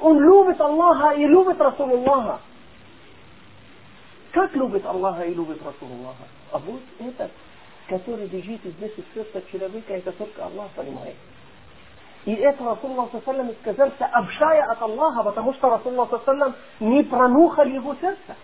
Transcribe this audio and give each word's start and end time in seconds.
Он 0.00 0.18
любит 0.18 0.60
Аллаха 0.60 1.14
и 1.14 1.26
любит 1.26 1.60
Расулуллаха. 1.60 2.40
Как 4.32 4.54
любит 4.54 4.84
Аллаха 4.86 5.22
и 5.24 5.34
любит 5.34 5.60
Расулуллаха? 5.64 6.24
А 6.52 6.58
вот 6.58 6.80
этот, 7.00 7.30
который 7.88 8.26
лежит 8.26 8.60
здесь 8.64 8.92
в 8.92 9.14
сердце 9.14 9.42
человека, 9.52 9.92
это 9.92 10.12
только 10.12 10.44
Аллах 10.44 10.70
понимает. 10.70 11.16
И 12.24 12.32
это 12.32 12.64
Расулуллах 12.64 13.10
саллам 13.24 13.50
сказал, 13.62 13.90
сообщая 13.98 14.62
от 14.70 14.80
Аллаха, 14.80 15.22
потому 15.22 15.52
что 15.54 15.70
Расулуллах 15.70 16.22
саллам 16.24 16.54
не 16.78 17.02
пронухал 17.02 17.66
его 17.66 17.94
сердце. 18.00 18.36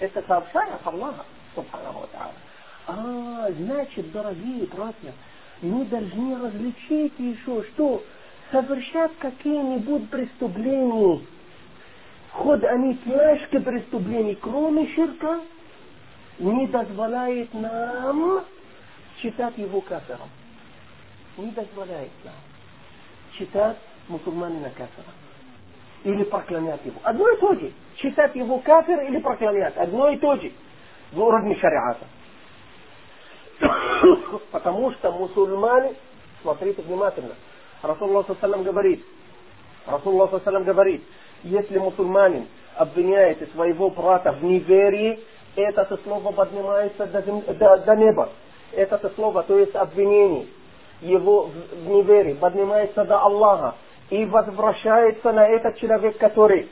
Это 0.00 0.22
сообщая 0.26 0.74
от 0.74 0.86
Аллаха, 0.86 1.24
субханаху 1.54 2.08
А, 2.86 3.48
значит, 3.52 4.10
дорогие 4.12 4.66
братья, 4.66 5.12
мы 5.62 5.84
должны 5.84 6.38
различить 6.40 7.18
еще, 7.18 7.62
что 7.74 8.02
совершать 8.50 9.16
какие-нибудь 9.18 10.10
преступления, 10.10 11.20
ход 12.32 12.64
они 12.64 12.96
тяжкие 12.98 13.60
преступления, 13.60 14.36
кроме 14.36 14.86
ширка, 14.94 15.40
не 16.38 16.66
дозволяет 16.68 17.52
нам 17.54 18.44
считать 19.20 19.56
его 19.58 19.80
кафером. 19.80 20.28
Не 21.36 21.50
дозволяет 21.50 22.10
нам 22.24 22.34
считать 23.36 23.76
мусульманина 24.08 24.70
кафером. 24.70 25.14
Или 26.04 26.24
проклонять 26.24 26.84
его. 26.84 27.00
Одно 27.02 27.28
и 27.28 27.36
то 27.40 27.54
же. 27.54 27.72
Считать 27.96 28.34
его 28.36 28.58
кафир 28.58 29.00
или 29.02 29.18
проклонять. 29.18 29.76
Одно 29.76 30.10
и 30.10 30.16
то 30.18 30.36
же. 30.36 30.52
В 31.12 31.20
уровне 31.20 31.56
шариата. 31.56 32.06
Потому 34.52 34.92
что 34.92 35.10
мусульмане, 35.10 35.94
смотрите 36.42 36.82
внимательно, 36.82 37.34
Расулуллах 37.82 38.26
Саллам 38.40 38.62
говорит, 38.62 39.04
Расулуллах 39.86 40.42
Саллам 40.44 40.64
говорит, 40.64 41.02
если 41.44 41.78
мусульманин 41.78 42.46
обвиняет 42.76 43.50
своего 43.52 43.90
брата 43.90 44.32
в 44.32 44.42
неверии, 44.42 45.20
это 45.56 45.98
слово 46.04 46.32
поднимается 46.32 47.06
до, 47.06 47.22
до, 47.22 47.78
до 47.78 47.96
неба. 47.96 48.30
Это 48.72 49.10
слово, 49.14 49.42
то 49.44 49.58
есть 49.58 49.74
обвинение 49.74 50.46
его 51.00 51.50
в 51.84 51.88
неверии, 51.88 52.34
поднимается 52.34 53.04
до 53.04 53.20
Аллаха 53.20 53.76
и 54.10 54.24
возвращается 54.26 55.32
на 55.32 55.46
этот 55.46 55.76
человек, 55.78 56.18
который 56.18 56.68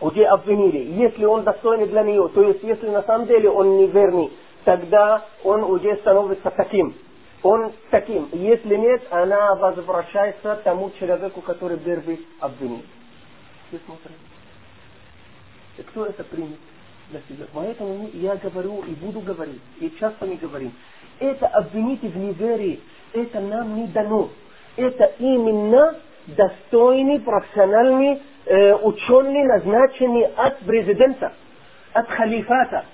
уже 0.00 0.24
обвинили. 0.24 0.78
Если 1.00 1.24
он 1.24 1.42
достойный 1.42 1.86
для 1.86 2.02
нее, 2.02 2.28
то 2.34 2.42
есть 2.42 2.62
если 2.62 2.88
на 2.88 3.02
самом 3.02 3.26
деле 3.26 3.50
он 3.50 3.76
неверный, 3.78 4.32
тогда 4.64 5.24
он 5.44 5.64
уже 5.64 5.96
становится 5.96 6.50
таким. 6.50 6.94
Он 7.42 7.72
таким. 7.90 8.28
Если 8.32 8.76
нет, 8.76 9.02
она 9.10 9.54
возвращается 9.54 10.56
тому 10.62 10.90
человеку, 10.98 11.40
который 11.40 11.78
первый 11.78 12.26
обвинил. 12.40 12.82
Вы 13.70 13.80
смотрите. 13.86 14.18
И 15.78 15.82
кто 15.82 16.06
это 16.06 16.22
примет 16.24 16.58
для 17.10 17.20
себя? 17.28 17.46
Поэтому 17.54 18.10
я 18.12 18.36
говорю 18.36 18.82
и 18.82 18.90
буду 18.94 19.20
говорить, 19.20 19.62
и 19.80 19.90
часто 19.98 20.26
не 20.26 20.36
говорим. 20.36 20.72
Это 21.18 21.46
обвините 21.46 22.08
в 22.08 22.16
неверии, 22.16 22.80
это 23.14 23.40
нам 23.40 23.76
не 23.76 23.86
дано. 23.88 24.30
Это 24.76 25.04
именно 25.18 25.96
достойный, 26.26 27.20
профессиональный 27.20 28.22
э, 28.44 28.74
ученый, 28.74 29.44
назначенный 29.44 30.26
от 30.26 30.58
президента, 30.60 31.32
от 31.92 32.08
халифата. 32.08 32.84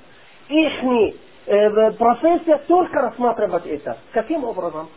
Ихний 0.49 1.17
профессия 1.47 2.59
только 2.67 3.01
рассматривать 3.01 3.67
это. 3.67 3.99
Каким 4.13 4.45
образом? 4.45 4.89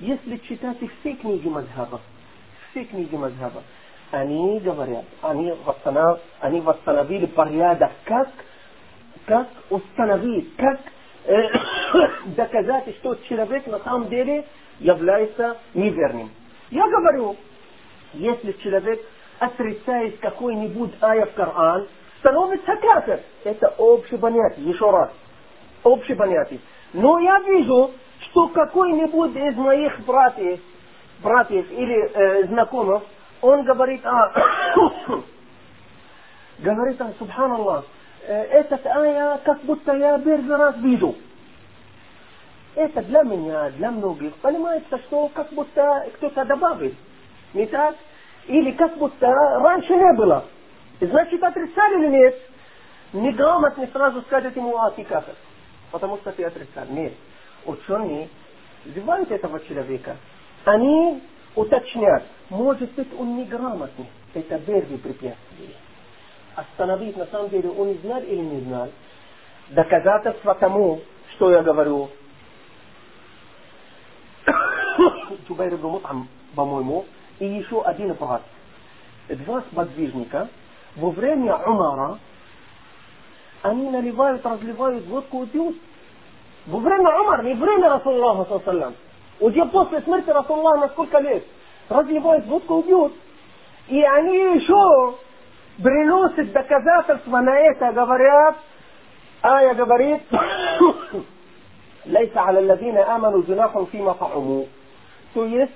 Если 0.00 0.36
читать 0.38 0.78
все 0.78 1.14
книги 1.14 1.48
Мазхаба, 1.48 2.00
все 2.70 2.84
книги 2.84 3.16
Мазхаба, 3.16 3.62
они 4.10 4.60
говорят, 4.60 5.04
они, 5.22 5.52
восстанов, 5.64 6.20
они 6.40 6.60
восстановили 6.60 7.26
порядок, 7.26 7.92
как, 8.04 8.28
как 9.26 9.48
установить, 9.70 10.54
как 10.56 10.80
э, 11.26 11.48
доказать, 12.36 12.96
что 12.98 13.16
человек 13.28 13.66
на 13.66 13.78
самом 13.80 14.08
деле 14.08 14.44
является 14.80 15.58
неверным. 15.74 16.30
Я 16.70 16.86
говорю, 16.88 17.36
если 18.14 18.52
человек 18.52 19.00
отрицает 19.38 20.18
какой-нибудь 20.20 20.92
ая 21.00 21.26
в 21.26 21.34
Коран, 21.34 21.86
становится 22.20 22.76
кафир. 22.76 23.20
Это 23.44 23.74
общее 23.78 24.18
понятие, 24.18 24.70
еще 24.70 24.90
раз. 24.90 25.10
Общее 25.84 26.16
понятие. 26.16 26.60
Но 26.92 27.18
я 27.18 27.40
вижу, 27.40 27.92
что 28.20 28.48
какой-нибудь 28.48 29.36
из 29.36 29.56
моих 29.56 30.00
братьев, 30.00 30.60
братьев 31.22 31.70
или 31.70 32.10
э, 32.12 32.46
знакомых, 32.46 33.02
он 33.40 33.64
говорит, 33.64 34.00
а, 34.04 34.32
говорит, 36.58 37.00
а, 37.00 37.12
субханаллах, 37.18 37.84
э, 38.26 38.34
этот 38.34 38.84
ая 38.86 39.38
как 39.44 39.60
будто 39.62 39.94
я 39.94 40.18
первый 40.18 40.56
раз 40.56 40.76
вижу. 40.78 41.14
Это 42.74 43.02
для 43.02 43.22
меня, 43.22 43.70
для 43.70 43.90
многих, 43.90 44.34
понимается, 44.36 44.98
что 44.98 45.28
как 45.34 45.52
будто 45.52 46.06
кто-то 46.14 46.44
добавил. 46.44 46.94
Не 47.54 47.66
так? 47.66 47.96
Или 48.46 48.72
как 48.72 48.96
будто 48.98 49.26
раньше 49.26 49.94
не 49.94 50.12
было. 50.14 50.44
Значит, 51.00 51.42
отрицали 51.42 51.98
или 51.98 52.08
нет? 52.08 52.40
Неграмотно 53.12 53.86
сразу 53.92 54.20
скажет 54.22 54.56
ему, 54.56 54.76
а 54.76 54.90
ты 54.90 55.04
кафир. 55.04 55.34
Потому 55.90 56.18
что 56.18 56.32
ты 56.32 56.44
отрицал. 56.44 56.86
Нет. 56.90 57.14
Ученые 57.64 58.28
называют 58.84 59.30
этого 59.30 59.60
человека. 59.60 60.16
Они 60.64 61.22
уточнят. 61.54 62.24
Может 62.50 62.92
быть, 62.92 63.08
он 63.18 63.36
неграмотный. 63.36 64.06
Это 64.34 64.58
первый 64.58 64.98
препятствие. 64.98 65.74
Остановить, 66.54 67.16
на 67.16 67.26
самом 67.26 67.50
деле, 67.50 67.70
он 67.70 67.94
знал 67.98 68.20
или 68.22 68.40
не 68.40 68.60
знал. 68.62 68.88
Доказательство 69.70 70.54
тому, 70.54 71.00
что 71.34 71.50
я 71.50 71.62
говорю. 71.62 72.10
Джубайр 75.46 75.74
ибн 75.74 75.86
Мут'ам, 75.86 76.28
по-моему, 76.54 77.04
и 77.38 77.46
еще 77.46 77.82
один 77.82 78.12
брат. 78.14 78.42
Два 79.28 79.60
сподвижника 79.70 80.48
во 80.96 81.10
время 81.10 81.56
Умара 81.56 82.18
они 83.63 83.89
наливают, 83.89 84.45
разливают 84.45 85.05
водку 85.07 85.43
и 85.43 85.47
пьют. 85.47 85.75
Во 86.67 86.79
время 86.79 87.19
Умара, 87.19 87.43
не 87.43 87.53
время 87.53 87.89
Расуллаха, 87.89 88.59
саллам. 88.65 88.95
Уже 89.39 89.65
после 89.65 90.01
смерти 90.01 90.29
Расуллаха 90.29 90.77
на 90.79 90.87
сколько 90.89 91.19
лет? 91.19 91.43
Разливают 91.89 92.45
водку 92.45 92.79
и 92.79 92.83
пьют. 92.83 93.13
И 93.89 94.01
они 94.01 94.37
еще 94.55 95.15
приносят 95.81 96.51
доказательства 96.51 97.39
на 97.39 97.57
это, 97.57 97.91
говорят, 97.91 98.55
آية 99.43 99.73
говорит, 99.73 100.21
ليس 102.05 102.37
على 102.37 102.59
الذين 102.59 102.97
آمنوا 102.97 103.41
جناح 103.47 103.79
فيما 103.91 104.13
طعموا. 104.13 104.65
То 105.33 105.45
есть, 105.45 105.71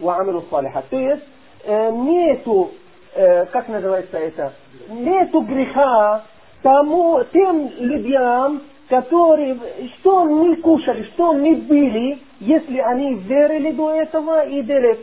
وعملوا 0.00 0.40
الصالحات. 0.40 0.84
То 0.90 0.96
есть, 0.96 1.24
э, 1.64 1.90
нету, 1.90 2.70
э, 3.14 3.46
как 3.46 3.68
называется 3.68 4.18
это, 4.18 4.52
нету 4.88 5.40
греха 5.40 6.24
тому, 6.65 7.23
тем 7.31 7.69
людям, 7.77 8.63
которые, 8.89 9.55
что 9.99 10.27
не 10.27 10.55
кушали, 10.55 11.03
что 11.13 11.35
не 11.35 11.53
били, 11.53 12.19
если 12.39 12.79
они 12.79 13.13
верили 13.19 13.71
до 13.73 13.91
этого 13.91 14.47
и 14.47 14.63
делали 14.63 14.99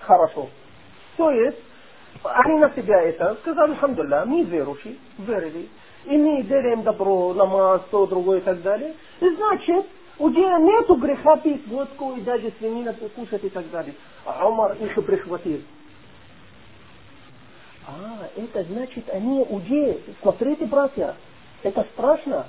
хорошо. 0.00 0.48
То 1.16 1.30
есть, 1.30 1.56
они 2.22 2.58
на 2.58 2.70
себя 2.74 3.00
это 3.00 3.34
сказали, 3.40 3.70
алхамдулилlah, 3.70 4.26
мы 4.26 4.42
верующие, 4.42 4.96
верили. 5.16 5.70
И 6.04 6.18
мы 6.18 6.42
делаем 6.42 6.82
добро, 6.82 7.32
намаз, 7.32 7.80
то, 7.90 8.06
другое 8.06 8.40
и 8.40 8.42
так 8.42 8.60
далее. 8.60 8.92
Значит, 9.20 9.86
уже 10.18 10.38
нету 10.38 10.96
греха 10.96 11.38
пить 11.38 11.66
водку 11.68 12.12
и 12.18 12.20
даже 12.20 12.52
свинина 12.58 12.94
кушать 13.16 13.44
и 13.44 13.48
так 13.48 13.70
далее. 13.70 13.94
А 14.26 14.46
Умар 14.46 14.76
их 14.78 14.94
прихватил. 15.06 15.62
А, 17.86 18.28
это 18.36 18.64
значит, 18.64 19.08
они 19.10 19.40
уже, 19.48 19.98
смотрите, 20.22 20.66
братья, 20.66 21.14
это 21.62 21.86
страшно. 21.94 22.46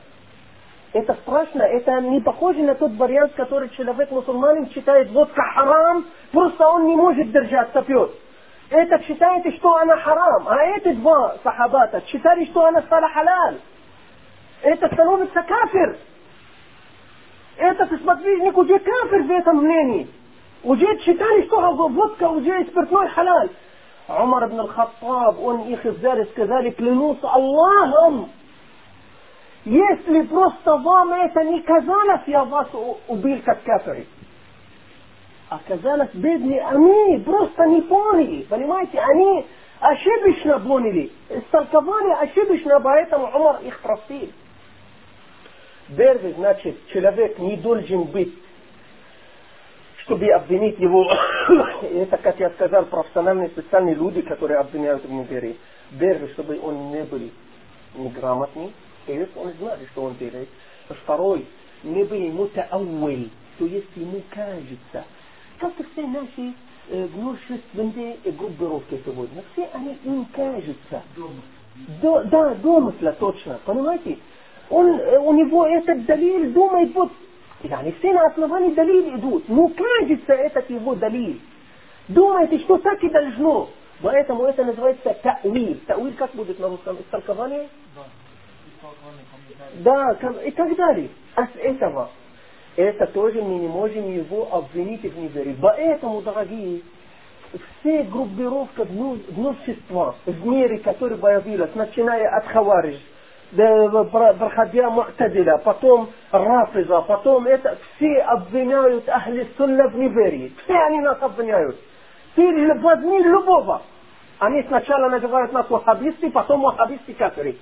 Это 0.93 1.13
страшно, 1.21 1.61
это 1.61 2.01
не 2.01 2.19
похоже 2.19 2.63
на 2.63 2.75
тот 2.75 2.91
вариант, 2.97 3.33
который 3.35 3.69
человек 3.69 4.11
мусульманин 4.11 4.69
считает 4.71 5.09
водка 5.11 5.41
харам, 5.53 6.05
просто 6.33 6.67
он 6.67 6.85
не 6.85 6.97
может 6.97 7.31
держаться, 7.31 7.81
пьет. 7.83 8.11
Это 8.69 9.01
считаете, 9.03 9.51
что 9.57 9.75
она 9.77 9.95
харам, 9.97 10.47
а 10.47 10.63
эти 10.77 10.93
два 10.93 11.37
сахабата 11.43 12.01
считали, 12.07 12.45
что 12.45 12.65
она 12.65 12.81
стала 12.81 13.07
халаль. 13.09 13.57
Это 14.63 14.87
становится 14.93 15.41
кафир. 15.43 15.97
Этот 17.57 17.99
сподвижник 17.99 18.57
уже 18.57 18.79
кафир 18.79 19.23
в 19.23 19.31
этом 19.31 19.57
мнении. 19.63 20.09
Уже 20.63 20.85
считали, 20.99 21.45
что 21.47 21.71
водка 21.73 22.29
уже 22.29 22.65
спиртной 22.65 23.09
халаль. 23.09 23.49
Умар 24.07 24.45
ибн 24.45 24.61
al-Khattab, 24.61 25.41
он 25.41 25.61
их 25.67 25.83
взяли, 25.83 26.25
сказали, 26.25 26.71
клянусь 26.71 27.19
Аллахом, 27.21 28.29
если 29.63 30.21
просто 30.23 30.75
вам 30.77 31.13
это 31.13 31.43
не 31.43 31.61
казалось, 31.61 32.21
я 32.25 32.43
вас 32.45 32.67
убил 33.07 33.41
как 33.45 33.61
кафири. 33.63 34.07
Оказалось, 35.49 36.09
бедные, 36.13 36.61
они 36.65 37.19
просто 37.19 37.65
не 37.65 37.81
поняли, 37.81 38.43
понимаете, 38.49 38.99
они 38.99 39.45
аж 39.79 39.99
поняли. 40.65 41.11
Истолковали 41.29 42.11
ошибочно, 42.23 42.79
поэтому 42.79 43.27
Умар 43.27 43.59
их 43.61 43.79
простил. 43.81 44.31
Первый, 45.95 46.33
значит, 46.33 46.87
человек 46.87 47.37
не 47.37 47.57
должен 47.57 48.05
быть, 48.05 48.33
чтобы 50.11 50.29
обвинить 50.29 50.77
его, 50.77 51.09
это, 51.83 52.17
как 52.17 52.37
я 52.37 52.49
сказал, 52.51 52.85
профессиональные 52.85 53.47
специальные 53.49 53.95
люди, 53.95 54.21
которые 54.21 54.59
обвиняют 54.59 55.05
в 55.05 55.09
неверии. 55.11 55.55
Первый, 55.97 56.29
чтобы 56.33 56.59
он 56.61 56.91
не 56.91 57.03
был 57.03 57.21
неграмотный, 57.95 58.73
то 59.05 59.13
есть 59.13 59.31
он 59.37 59.53
знает, 59.53 59.79
что 59.91 60.03
он 60.03 60.15
делает. 60.19 60.49
Второй, 61.03 61.45
не 61.83 62.03
был 62.03 62.19
мутауэль, 62.19 63.29
то 63.57 63.65
есть 63.65 63.87
ему 63.95 64.21
кажется. 64.29 65.05
Как 65.59 65.73
все 65.93 66.05
наши 66.05 66.53
э, 66.89 67.07
множественные 67.15 68.17
группировки 68.37 69.01
сегодня, 69.05 69.43
все 69.53 69.69
они 69.71 69.97
им 70.03 70.25
кажутся. 70.33 71.03
До, 72.01 72.21
да, 72.25 72.55
домысла 72.55 73.13
точно, 73.13 73.61
понимаете? 73.65 74.17
Он, 74.69 74.87
у 74.89 75.33
него 75.33 75.65
этот 75.67 76.05
далиль 76.05 76.51
думает, 76.51 76.93
вот, 76.93 77.11
يعني 77.62 77.92
все 77.92 78.12
на 78.12 78.26
основании 78.26 78.74
далиль 78.74 79.16
идут. 79.16 79.48
Ну, 79.48 79.68
кажется, 79.68 80.32
этот 80.32 80.68
его 80.70 80.94
далиль. 80.94 81.40
Думаете, 82.08 82.58
что 82.60 82.78
так 82.78 83.02
и 83.02 83.08
должно. 83.08 83.70
Поэтому 84.02 84.44
это 84.44 84.64
называется 84.64 85.16
та'виль. 85.22 85.80
Та'виль 85.86 86.14
как 86.14 86.34
будет 86.34 86.58
на 86.58 86.68
русском? 86.68 86.96
Истолкование? 87.00 87.68
Да, 89.80 90.16
и 90.44 90.50
так 90.50 90.76
далее. 90.76 91.08
А 91.34 91.46
с 91.46 91.56
этого, 91.56 92.10
это 92.76 93.06
тоже 93.06 93.42
мы 93.42 93.56
не 93.56 93.68
можем 93.68 94.10
его 94.12 94.48
обвинить 94.54 95.02
в 95.02 95.18
неверии. 95.18 95.56
Поэтому, 95.60 96.22
дорогие, 96.22 96.82
все 97.80 98.02
группировки 98.04 98.86
множества 99.32 100.14
в 100.24 100.46
мире, 100.46 100.78
которые 100.78 101.18
появились, 101.18 101.74
начиная 101.74 102.28
от 102.36 102.46
Хавариш, 102.46 103.00
проходя 103.51 104.89
Му'тадиля, 104.89 105.57
потом 105.57 106.09
Рафиза, 106.31 107.01
потом 107.01 107.45
это, 107.47 107.77
все 107.95 108.19
обвиняют 108.19 109.07
Ахли 109.09 109.47
Сунна 109.57 109.87
в 109.89 109.95
неверии. 109.95 110.53
Все 110.63 110.73
они 110.73 111.01
нас 111.01 111.17
обвиняют. 111.21 111.77
Ты 112.35 112.73
возьми 112.75 113.21
любого. 113.23 113.81
Они 114.39 114.63
сначала 114.63 115.09
называют 115.09 115.51
нас 115.53 115.69
вахабисты, 115.69 116.31
потом 116.31 116.61
вахабисты 116.61 117.13
кафири. 117.13 117.59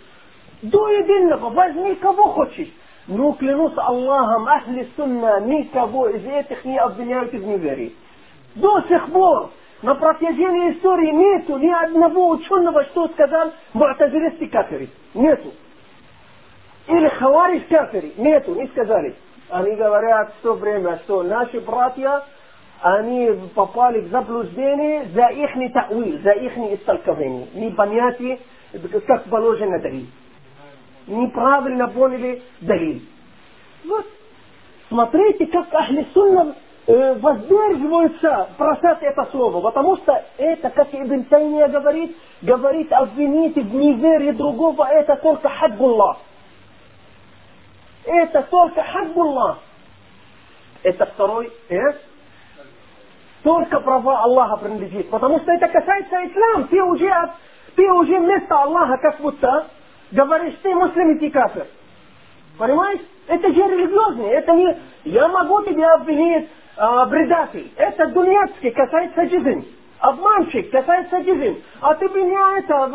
До 0.62 0.88
единого, 0.89 1.50
возьми 1.50 1.95
кого 1.95 2.30
хочешь. 2.30 2.69
Ну, 3.07 3.33
клянусь 3.33 3.74
Аллахом, 3.75 4.47
Ахли 4.47 4.88
Сунна 4.95 5.39
никого 5.41 6.09
из 6.09 6.24
этих 6.24 6.63
не 6.63 6.77
обвиняют 6.77 7.31
в 7.31 7.45
неверии. 7.45 7.95
До 8.56 8.81
сих 8.81 9.12
пор 9.12 9.50
на 9.81 9.95
протяжении 9.95 10.74
истории 10.74 11.12
нету 11.12 11.57
ни 11.57 11.69
одного 11.69 12.30
ученого, 12.30 12.83
что 12.86 13.07
сказал 13.09 13.51
му'тазилисты 13.74 14.47
кафири. 14.47 14.89
Нету. 15.15 15.51
Или 16.89 17.07
хавариш 17.07 17.63
кафири. 17.69 18.13
Нету, 18.18 18.56
не 18.56 18.68
сказали. 18.68 19.15
Они 19.50 19.75
говорят 19.75 20.33
в 20.39 20.41
то 20.41 20.53
время, 20.53 21.00
что 21.03 21.21
наши 21.21 21.59
братья, 21.59 22.24
они 22.81 23.31
попали 23.53 24.01
в 24.01 24.09
заблуждение 24.09 25.06
за 25.13 25.27
их 25.27 25.74
тауил, 25.74 26.19
за 26.24 26.31
их 26.31 26.57
истолкование. 26.57 27.47
Непонятие, 27.53 28.39
как 29.06 29.24
положено 29.25 29.80
далиль. 29.80 30.07
Неправильно 31.06 31.89
поняли 31.89 32.41
далиль. 32.62 33.03
Вот. 33.86 34.06
Смотрите, 34.88 35.45
как 35.47 35.71
Ахли 35.71 36.07
Сунна 36.13 36.56
э, 36.88 37.13
воздерживаются 37.19 38.50
бросать 38.57 39.03
это 39.03 39.25
слово, 39.31 39.62
потому 39.62 39.97
что 39.97 40.24
это, 40.38 40.71
как 40.71 40.88
Ибн 40.94 41.24
Тайния 41.25 41.68
говорит, 41.68 42.18
говорит 42.41 42.91
обвинить 42.91 43.56
в 43.56 43.75
неверии 43.75 44.31
другого, 44.31 44.86
это 44.86 45.15
только 45.18 45.50
хадгуллах. 45.50 46.18
Это 48.06 48.44
только 48.44 48.84
хадбуллах. 48.84 49.60
Это 50.84 51.06
второй 51.06 51.51
S. 51.69 51.96
Только 53.44 53.80
права 53.80 54.24
Аллаха 54.24 54.57
принадлежит. 54.57 55.10
Потому 55.10 55.40
что 55.40 55.51
это 55.51 55.68
касается 55.68 56.16
ислам. 56.25 56.68
Ты 56.68 56.81
уже, 56.84 57.12
ты 57.75 57.92
уже 57.92 58.19
вместо 58.19 58.56
Аллаха 58.62 58.98
как 58.98 59.19
будто 59.22 59.68
говоришь, 60.12 60.56
ты 60.62 60.74
муслим 60.74 61.16
и 61.16 61.19
ты 61.19 61.30
кафир. 61.30 61.68
Понимаешь? 62.57 63.00
Это 63.28 63.48
же 63.48 63.62
религиозный. 63.62 64.30
Это 64.30 64.54
не... 64.54 64.78
Я 65.06 65.28
могу 65.28 65.62
тебя 65.63 65.94
обвинить 65.94 66.50
а, 66.75 67.06
предатель. 67.06 67.72
Это 67.78 68.07
дуньяцкий, 68.07 68.72
касается 68.72 69.30
жизни. 69.30 69.68
Обманщик, 70.00 70.72
касается 70.72 71.24
жизни. 71.24 71.62
А 71.81 71.94
ты 71.96 72.07
меня 72.10 72.60
это, 72.60 72.88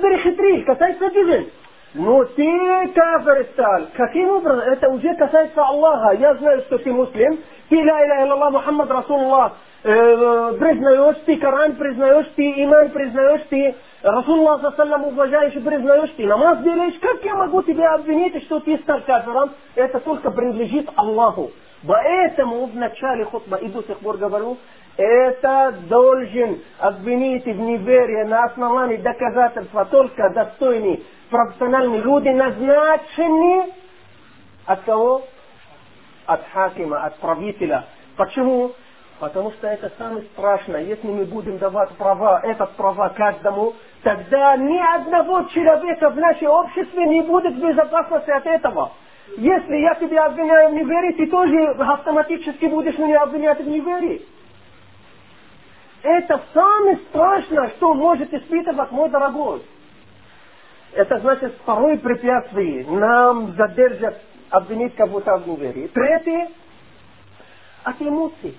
перехитришь, 0.00 0.64
касается 0.64 1.10
жизни. 1.10 1.52
Но 1.94 2.24
ты 2.24 2.88
кафир 2.94 3.46
стал. 3.52 3.82
Каким 3.96 4.28
образом? 4.28 4.60
Это 4.60 4.88
уже 4.90 5.14
касается 5.16 5.62
Аллаха. 5.62 6.14
Я 6.16 6.34
знаю, 6.34 6.60
что 6.62 6.78
ты 6.78 6.92
муслим. 6.92 7.40
Ты 7.70 7.76
ля 7.76 8.04
иля 8.04 8.26
илlallah 8.26 8.50
Мухаммад 8.50 8.90
Расулуллах 8.90 9.52
признаешь, 9.82 11.16
ты 11.24 11.36
Коран 11.36 11.76
признаешь, 11.76 12.26
ты 12.34 12.64
иман 12.64 12.90
признаешь, 12.90 13.42
ты 13.48 13.74
Расулуллах 14.02 14.74
саллам 14.76 15.04
уважаешь 15.04 15.54
и 15.54 15.60
признаешь, 15.60 16.10
ты 16.16 16.26
намаз 16.26 16.58
делаешь. 16.62 16.98
Как 17.00 17.22
я 17.24 17.34
могу 17.34 17.62
тебя 17.62 17.94
обвинить, 17.94 18.42
что 18.44 18.60
ты 18.60 18.76
стал 18.78 19.00
кафиром? 19.06 19.50
Это 19.74 20.00
только 20.00 20.30
принадлежит 20.30 20.88
Аллаху. 20.96 21.50
Поэтому 21.86 22.66
в 22.66 22.74
начале 22.74 23.24
хутба 23.24 23.56
и 23.56 23.68
до 23.68 23.82
сих 23.82 23.98
пор 23.98 24.16
говорю, 24.16 24.56
это 24.96 25.74
должен 25.88 26.58
обвинить 26.80 27.44
в 27.44 27.60
неверии 27.60 28.24
на 28.24 28.44
основании 28.44 28.96
доказательства 28.96 29.84
только 29.84 30.28
достойный 30.30 31.04
профессиональные 31.30 32.00
люди 32.00 32.28
назначены 32.28 33.72
от 34.66 34.80
кого? 34.82 35.22
От 36.26 36.44
хакима, 36.52 37.04
от 37.04 37.16
правителя. 37.18 37.84
Почему? 38.16 38.72
Потому 39.18 39.50
что 39.52 39.66
это 39.66 39.90
самое 39.98 40.22
страшное. 40.32 40.82
Если 40.82 41.08
мы 41.08 41.24
будем 41.24 41.58
давать 41.58 41.90
права, 41.96 42.40
этот 42.44 42.72
права 42.76 43.08
каждому, 43.10 43.74
тогда 44.02 44.56
ни 44.56 44.78
одного 44.96 45.44
человека 45.44 46.10
в 46.10 46.16
нашем 46.16 46.50
обществе 46.50 47.06
не 47.06 47.22
будет 47.22 47.54
в 47.54 47.60
безопасности 47.60 48.30
от 48.30 48.46
этого. 48.46 48.92
Если 49.36 49.76
я 49.76 49.94
тебя 49.96 50.26
обвиняю 50.26 50.70
в 50.70 50.74
неверии, 50.74 51.12
ты 51.12 51.26
тоже 51.26 51.64
автоматически 51.78 52.66
будешь 52.66 52.96
меня 52.98 53.22
обвинять 53.22 53.60
в 53.60 53.68
неверии. 53.68 54.22
Это 56.02 56.40
самое 56.54 56.96
страшное, 57.08 57.70
что 57.70 57.94
может 57.94 58.32
испытывать 58.32 58.92
мой 58.92 59.08
дорогой. 59.10 59.62
Это 60.92 61.18
значит 61.20 61.54
второе 61.62 61.98
препятствие. 61.98 62.86
Нам 62.86 63.54
задержат 63.56 64.20
обвинить 64.50 64.94
кого-то 64.94 65.38
в 65.38 65.48
неверии. 65.48 65.88
Третье– 65.88 66.48
от 67.84 68.00
эмоций. 68.00 68.56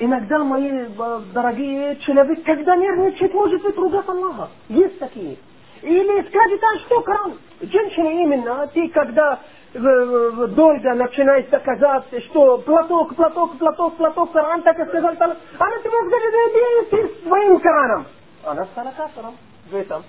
Иногда, 0.00 0.38
мои 0.44 0.68
э, 0.68 1.20
дорогие, 1.32 1.96
человек, 1.96 2.44
когда 2.44 2.76
нервничает, 2.76 3.34
может 3.34 3.62
быть 3.62 3.76
ругать 3.76 4.08
Аллаха. 4.08 4.48
Есть 4.68 4.98
такие. 4.98 5.36
Или 5.82 6.28
скажет, 6.28 6.62
а 6.62 6.78
что 6.86 7.00
Коран? 7.02 7.38
Женщина 7.60 8.08
именно, 8.08 8.66
ты 8.68 8.88
когда 8.90 9.40
э, 9.74 9.78
э, 9.78 10.46
долго 10.48 10.94
начинаешь 10.94 11.46
доказать, 11.46 12.04
что 12.26 12.58
платок, 12.58 13.14
платок, 13.16 13.58
платок, 13.58 13.96
платок, 13.96 14.32
Коран 14.32 14.62
так 14.62 14.78
и 14.78 14.84
сказал, 14.84 15.10
она 15.10 15.78
тебе 15.78 16.08
скажет, 16.08 16.34
иди 16.34 16.90
ты 16.90 17.28
своим 17.28 17.60
Кораном. 17.60 18.06
Она 18.44 18.64
стала 18.66 18.92
кафером 18.96 19.36
в 19.68 19.74
этом 19.74 20.04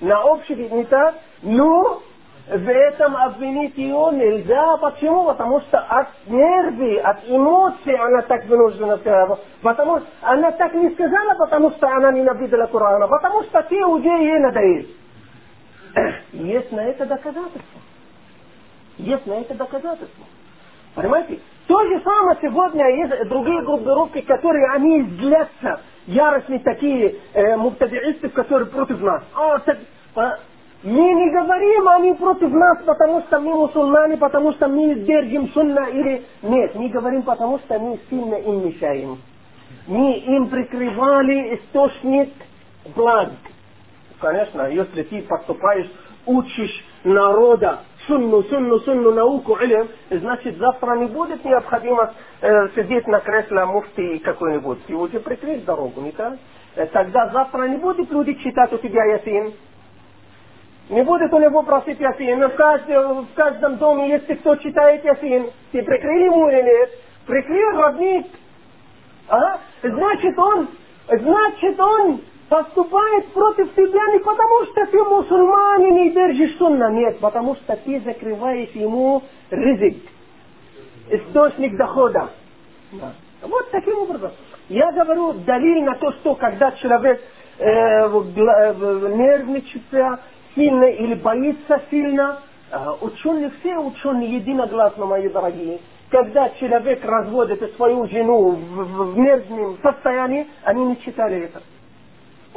на 0.00 0.24
общий 0.24 0.54
метод, 0.54 1.14
но 1.42 2.02
в 2.48 2.68
этом 2.68 3.16
обвинить 3.16 3.76
ее 3.76 4.10
нельзя. 4.12 4.76
Почему? 4.78 5.26
Потому 5.26 5.60
что 5.62 5.78
от 5.78 6.08
нервы, 6.26 6.98
от 6.98 7.28
эмоций 7.28 7.94
она 7.94 8.22
так 8.22 8.46
вынуждена 8.46 8.96
сказать. 8.98 9.38
Потому 9.62 9.98
что 9.98 10.08
она 10.22 10.50
так 10.52 10.72
не 10.74 10.90
сказала, 10.90 11.34
потому 11.34 11.70
что 11.72 11.88
она 11.88 12.10
ненавидела 12.12 12.66
Корана. 12.66 13.06
Потому 13.06 13.42
что 13.44 13.62
ты 13.64 13.84
уже 13.84 14.08
ей 14.08 14.38
надоел. 14.38 14.86
Есть 16.32 16.72
на 16.72 16.80
это 16.80 17.04
доказательство. 17.06 17.80
Есть 18.96 19.26
на 19.26 19.34
это 19.34 19.54
доказательство. 19.54 20.24
Понимаете? 20.94 21.40
То 21.66 21.84
же 21.84 22.00
самое 22.02 22.38
сегодня 22.40 22.88
есть 22.88 23.28
другие 23.28 23.62
группировки, 23.62 24.22
которые 24.22 24.70
они 24.72 25.02
злятся 25.02 25.80
яростные 26.08 26.58
такие 26.60 27.16
э, 27.34 27.56
муптадиисты, 27.56 28.30
которые 28.30 28.68
против 28.68 29.00
нас. 29.00 29.22
А, 29.34 29.58
так, 29.60 29.78
по, 30.14 30.38
мы 30.82 30.92
не 30.92 31.30
говорим, 31.30 31.88
они 31.88 32.14
против 32.14 32.50
нас, 32.50 32.78
потому 32.84 33.22
что 33.22 33.40
мы 33.40 33.54
мусульмане, 33.54 34.16
потому 34.16 34.52
что 34.52 34.68
мы 34.68 34.94
держим 34.94 35.48
сунна 35.50 35.86
или... 35.90 36.24
Нет, 36.42 36.74
мы 36.74 36.88
говорим, 36.88 37.22
потому 37.22 37.58
что 37.60 37.78
мы 37.78 37.98
сильно 38.08 38.36
им 38.36 38.66
мешаем. 38.66 39.18
Мы 39.86 40.18
им 40.18 40.48
прикрывали 40.48 41.56
источник 41.56 42.32
благ. 42.94 43.30
Конечно, 44.20 44.62
если 44.68 45.02
ты 45.02 45.22
поступаешь, 45.22 45.90
учишь 46.26 46.84
народа 47.04 47.80
сунну, 48.08 48.42
сунну, 48.44 48.80
сунну, 48.80 49.12
науку, 49.12 49.56
илм, 49.60 49.88
значит 50.10 50.56
завтра 50.56 50.96
не 50.96 51.06
будет 51.06 51.44
необходимо 51.44 52.14
э, 52.40 52.68
сидеть 52.74 53.06
на 53.06 53.20
кресле 53.20 53.64
муфти 53.66 54.18
какой-нибудь. 54.18 54.84
Ты 54.86 54.94
уже 54.96 55.20
прикрыть 55.20 55.64
дорогу, 55.64 56.00
не 56.00 56.12
так? 56.12 56.34
тогда 56.92 57.28
завтра 57.30 57.68
не 57.68 57.76
будет 57.76 58.10
люди 58.10 58.34
читать 58.34 58.72
у 58.72 58.78
тебя 58.78 59.04
ясин. 59.04 59.52
Не 60.90 61.02
будет 61.02 61.32
у 61.32 61.38
него 61.38 61.62
просить 61.62 62.00
ясин. 62.00 62.40
В 62.48 62.54
каждом, 62.54 63.26
в 63.26 63.34
каждом 63.34 63.76
доме, 63.76 64.08
если 64.10 64.34
кто 64.34 64.56
читает 64.56 65.04
ясин, 65.04 65.50
ты 65.72 65.82
прикрыли 65.82 66.24
ему 66.24 66.48
или 66.48 66.62
нет? 66.62 66.90
Прикрыл 67.26 67.80
родник. 67.80 68.26
А? 69.28 69.58
Значит, 69.82 70.38
он, 70.38 70.68
значит, 71.08 71.80
он 71.80 72.20
поступает 72.48 73.26
против 73.32 73.74
тебя 73.74 74.12
не 74.12 74.18
потому, 74.20 74.64
что 74.66 74.86
ты 74.86 75.04
мусульманин 75.04 75.96
и 76.08 76.10
держишь 76.10 76.56
сунна. 76.56 76.90
Нет, 76.90 77.18
потому 77.20 77.56
что 77.56 77.76
ты 77.76 78.00
закрываешь 78.00 78.70
ему 78.70 79.22
ризик. 79.50 80.02
Источник 81.10 81.76
дохода. 81.76 82.30
Да. 82.92 83.12
Вот 83.42 83.70
таким 83.70 83.98
образом. 83.98 84.32
Я 84.68 84.90
говорю 84.92 85.32
далиль 85.32 85.84
на 85.84 85.94
то, 85.96 86.12
что 86.12 86.34
когда 86.34 86.72
человек 86.72 87.20
э, 87.58 88.08
нервничается 89.14 90.20
сильно 90.54 90.84
или 90.84 91.14
боится 91.14 91.82
сильно, 91.90 92.40
э, 92.70 92.76
ученые, 93.00 93.50
все 93.60 93.78
ученые 93.78 94.36
единогласно, 94.36 95.06
мои 95.06 95.28
дорогие, 95.28 95.80
когда 96.10 96.50
человек 96.50 97.04
разводит 97.04 97.74
свою 97.76 98.06
жену 98.08 98.50
в, 98.50 98.56
в, 98.56 99.12
в 99.14 99.18
нервном 99.18 99.78
состоянии, 99.82 100.46
они 100.64 100.84
не 100.86 101.00
читали 101.00 101.44
это. 101.44 101.62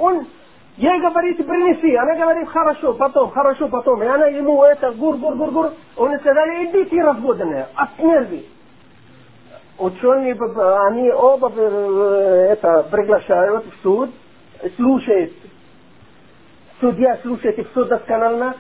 Он 0.02 0.28
Ей 0.78 1.00
говорит, 1.02 1.38
принеси. 1.38 1.96
Она 1.96 2.16
говорит, 2.16 2.48
хорошо, 2.48 2.94
потом, 2.94 3.30
хорошо, 3.32 3.68
потом. 3.68 4.02
И 4.02 4.06
она 4.06 4.28
ему 4.28 4.64
это, 4.64 4.92
гур, 4.92 5.18
гур, 5.18 5.36
гур, 5.36 5.52
гур. 5.52 5.74
Он 5.98 6.18
сказали, 6.20 6.66
иди 6.66 6.86
ты 6.86 7.02
разводенная, 7.04 7.68
от 7.76 8.00
нерви 8.00 8.48
ученые, 9.82 10.38
они 10.88 11.10
оба 11.12 11.52
э, 11.56 12.48
это 12.52 12.84
приглашают 12.84 13.66
в 13.66 13.84
суд, 13.84 14.12
слушает, 14.76 15.34
судья 16.80 17.18
слушает 17.24 17.68
все 17.72 17.86
досконально, 17.86 18.56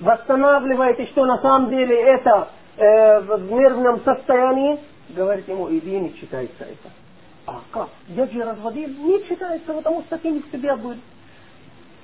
восстанавливает, 0.00 1.08
что 1.10 1.26
на 1.26 1.38
самом 1.38 1.70
деле 1.70 2.00
это 2.00 2.48
э, 2.76 3.20
в 3.20 3.52
нервном 3.52 4.00
состоянии, 4.02 4.80
говорит 5.10 5.46
ему, 5.48 5.70
иди, 5.70 5.98
не 5.98 6.14
читается 6.14 6.64
это. 6.64 7.01
А 7.46 7.60
как? 7.72 7.88
Я 8.08 8.26
же 8.26 8.44
разводил, 8.44 8.88
не 8.88 9.24
читается, 9.28 9.72
потому 9.72 10.02
что 10.02 10.18
ты 10.18 10.30
не 10.30 10.40
в 10.40 10.50
себя 10.52 10.76
будет. 10.76 10.98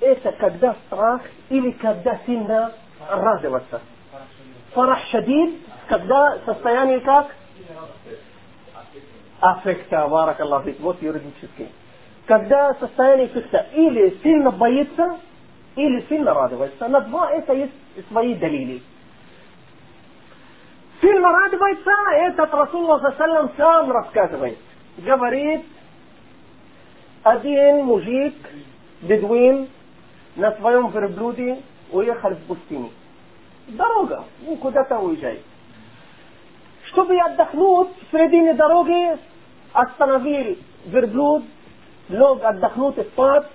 Это 0.01 0.31
когда 0.33 0.75
страх 0.87 1.21
или 1.49 1.71
когда 1.71 2.19
сильно 2.25 2.73
радоваться. 3.09 3.81
Фарах 4.73 4.99
шадид, 5.11 5.61
когда 5.87 6.39
состояние 6.45 6.99
как? 7.01 7.35
аффекта, 9.41 10.07
варакаллаху 10.07 10.65
фик, 10.65 10.79
вот 10.79 11.01
юридический. 11.01 11.69
Когда 12.25 12.73
состояние 12.75 13.27
аффекта 13.27 13.67
или 13.73 14.17
сильно 14.21 14.51
боится, 14.51 15.19
или 15.75 16.01
сильно 16.09 16.33
радуется. 16.33 16.87
На 16.87 17.01
два 17.01 17.31
это 17.31 17.53
есть 17.53 17.73
свои 18.09 18.35
далили. 18.35 18.83
Сильно 21.01 21.31
радуется, 21.31 21.91
этот 22.13 22.53
Расулла 22.53 22.99
сам 23.55 23.91
рассказывает. 23.91 24.57
Говорит, 24.98 25.64
один 27.22 27.84
мужик, 27.84 28.34
бедуин, 29.02 29.68
на 30.36 30.52
своем 30.56 30.90
верблюде 30.90 31.60
уехал 31.90 32.30
в 32.30 32.40
пустыню. 32.46 32.90
Дорога, 33.68 34.24
ну 34.42 34.56
куда-то 34.56 34.98
уезжает. 34.98 35.42
Чтобы 36.86 37.18
отдохнуть 37.18 37.88
в 37.88 38.12
середине 38.12 38.54
дороги, 38.54 39.18
остановил 39.72 40.58
верблюд, 40.86 41.44
лег 42.08 42.44
отдохнуть 42.44 42.98
и 42.98 43.02
спать, 43.04 43.46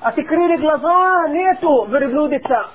открыли 0.00 0.56
глаза, 0.56 1.28
нету 1.28 1.86
верблюдица. 1.86 2.68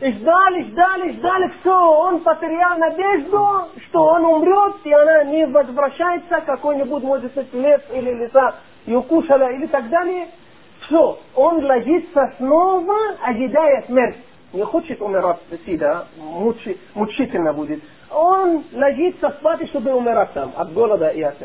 И 0.00 0.12
ждали, 0.12 0.62
ждали, 0.64 1.12
ждали, 1.12 1.52
все, 1.60 1.74
он 1.74 2.20
потерял 2.20 2.78
надежду, 2.78 3.68
что 3.88 4.04
он 4.04 4.24
умрет, 4.24 4.76
и 4.84 4.92
она 4.92 5.24
не 5.24 5.46
возвращается, 5.46 6.40
какой-нибудь, 6.42 7.02
может 7.02 7.34
быть, 7.34 7.52
лев 7.52 7.82
или 7.92 8.12
лиса 8.12 8.54
ее 8.86 9.02
кушала, 9.02 9.50
или 9.52 9.66
так 9.66 9.88
далее. 9.88 10.28
Все, 10.86 11.18
он 11.34 11.64
ложится 11.64 12.32
снова, 12.38 12.94
ожидая 13.22 13.82
смерть. 13.86 14.16
Не 14.52 14.64
хочет 14.64 15.02
умирать 15.02 15.40
сюда, 15.66 16.06
мучительно 16.94 17.52
будет 17.52 17.82
он 18.10 18.64
ложится 18.72 19.30
спать, 19.38 19.68
чтобы 19.68 19.92
умирать 19.92 20.32
там 20.32 20.52
от 20.56 20.72
голода 20.72 21.08
и 21.08 21.22
от 21.22 21.36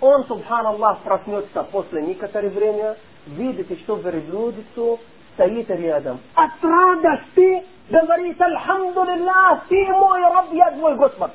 Он, 0.00 0.24
субханаллах, 0.24 0.98
проснется 1.00 1.62
после 1.64 2.02
некоторое 2.02 2.48
время, 2.48 2.96
видит, 3.26 3.66
что 3.80 3.96
верблюдицу 3.96 5.00
стоит 5.34 5.70
рядом. 5.70 6.20
От 6.34 6.62
радости 6.62 7.64
говорит, 7.88 8.40
Альхамдулилlah, 8.40 9.62
ты 9.68 9.86
мой 9.86 10.22
раб, 10.22 10.46
я 10.52 10.70
твой 10.72 10.96
Господь. 10.96 11.32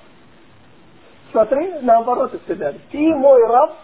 Смотри, 1.31 1.73
наоборот 1.81 2.33
сказали, 2.45 2.79
ты 2.91 3.15
мой 3.15 3.45
раб, 3.47 3.75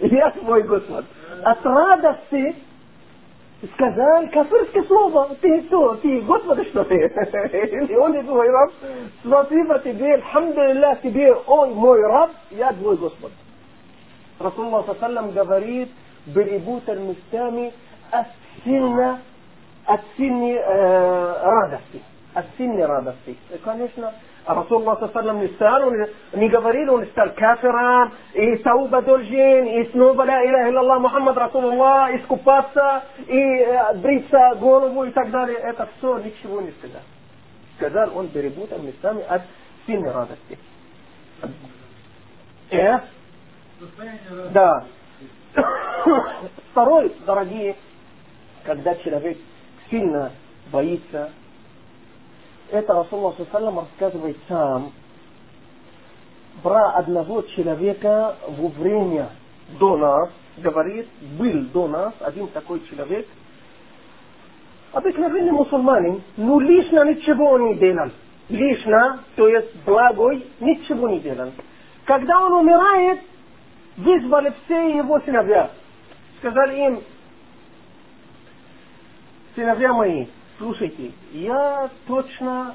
я 0.00 0.30
твой 0.30 0.62
Господь. 0.62 1.04
От 1.44 1.64
радости 1.64 2.56
сказал 3.74 4.28
кафирское 4.28 4.84
слово. 4.84 5.36
Ты 5.40 5.62
что, 5.66 5.94
ты 5.96 6.20
Господа 6.22 6.64
что 6.64 6.84
ты? 6.84 6.96
Или 6.96 7.94
он 7.94 8.14
и 8.14 8.22
твой 8.22 8.48
раб? 8.48 8.72
Смотри 9.22 9.64
по 9.64 9.78
тебе, 9.78 10.14
Алхамдулилlah, 10.14 10.96
тебе, 11.02 11.32
он 11.32 11.74
мой 11.74 12.00
раб, 12.02 12.32
я 12.50 12.72
твой 12.72 12.96
Господь. 12.96 13.32
Расулла 14.38 14.84
Саллам 14.98 15.30
говорит, 15.30 15.90
берегут 16.26 16.86
местами 16.88 17.72
от 18.10 18.26
сильно, 18.64 19.20
от 19.86 20.00
сильной 20.16 20.54
э, 20.54 21.42
радости. 21.42 22.02
От 22.34 22.46
сильной 22.56 22.86
радости. 22.86 23.36
И, 23.50 23.58
конечно, 23.58 24.12
Расулла 24.46 25.10
Саллам 25.12 25.40
не 25.40 25.48
стал, 25.48 25.86
он 25.86 25.94
не 26.34 26.48
говорил, 26.48 26.94
он 26.94 27.06
стал 27.06 27.30
кафиром, 27.30 28.12
и 28.34 28.56
тауба 28.56 29.02
должен, 29.02 29.66
и 29.66 29.90
снова 29.92 30.24
ля 30.24 30.44
иляха 30.44 30.70
илlallah 30.70 30.98
Мухаммад 30.98 31.36
Расулуллах, 31.36 32.14
искупаться, 32.14 33.04
и 33.26 33.68
бриться 33.96 34.56
голову 34.58 35.04
и 35.04 35.10
так 35.10 35.30
далее. 35.30 35.58
Это 35.58 35.88
все 35.98 36.18
ничего 36.18 36.60
не 36.60 36.72
сказал. 36.72 37.02
Сказал 37.76 38.16
он 38.16 38.28
перепутал 38.28 38.78
местами 38.80 39.22
от 39.28 39.42
сильной 39.86 40.10
радости. 40.10 40.58
Э? 42.70 43.00
Да. 44.52 44.84
Второй, 46.72 47.14
дорогие, 47.26 47.76
когда 48.64 48.94
человек 48.96 49.38
сильно 49.92 50.32
боится 50.72 51.30
это 52.72 52.94
Расулла 52.94 53.36
Саллам 53.52 53.80
рассказывает 53.80 54.36
сам 54.48 54.92
про 56.62 56.92
одного 56.92 57.42
человека 57.42 58.36
во 58.48 58.68
время 58.68 59.28
до 59.78 59.96
нас, 59.98 60.30
говорит, 60.56 61.06
был 61.38 61.66
до 61.72 61.88
нас 61.88 62.14
один 62.20 62.48
такой 62.48 62.82
человек, 62.88 63.28
обыкновенный 64.92 65.52
мусульманин, 65.52 66.22
но 66.38 66.60
лично 66.60 67.04
ничего 67.04 67.50
он 67.50 67.68
не 67.68 67.74
делал. 67.74 68.10
Лично, 68.48 69.20
то 69.36 69.48
есть 69.48 69.76
благой, 69.84 70.46
ничего 70.60 71.08
не 71.08 71.20
делал. 71.20 71.52
Когда 72.06 72.40
он 72.40 72.52
умирает, 72.54 73.20
вызвали 73.98 74.52
все 74.64 74.96
его 74.96 75.20
сыновья. 75.20 75.70
Сказали 76.38 76.86
им, 76.86 77.02
сыновья 79.54 79.92
мои, 79.92 80.26
слушайте, 80.58 81.12
я 81.32 81.90
точно 82.06 82.74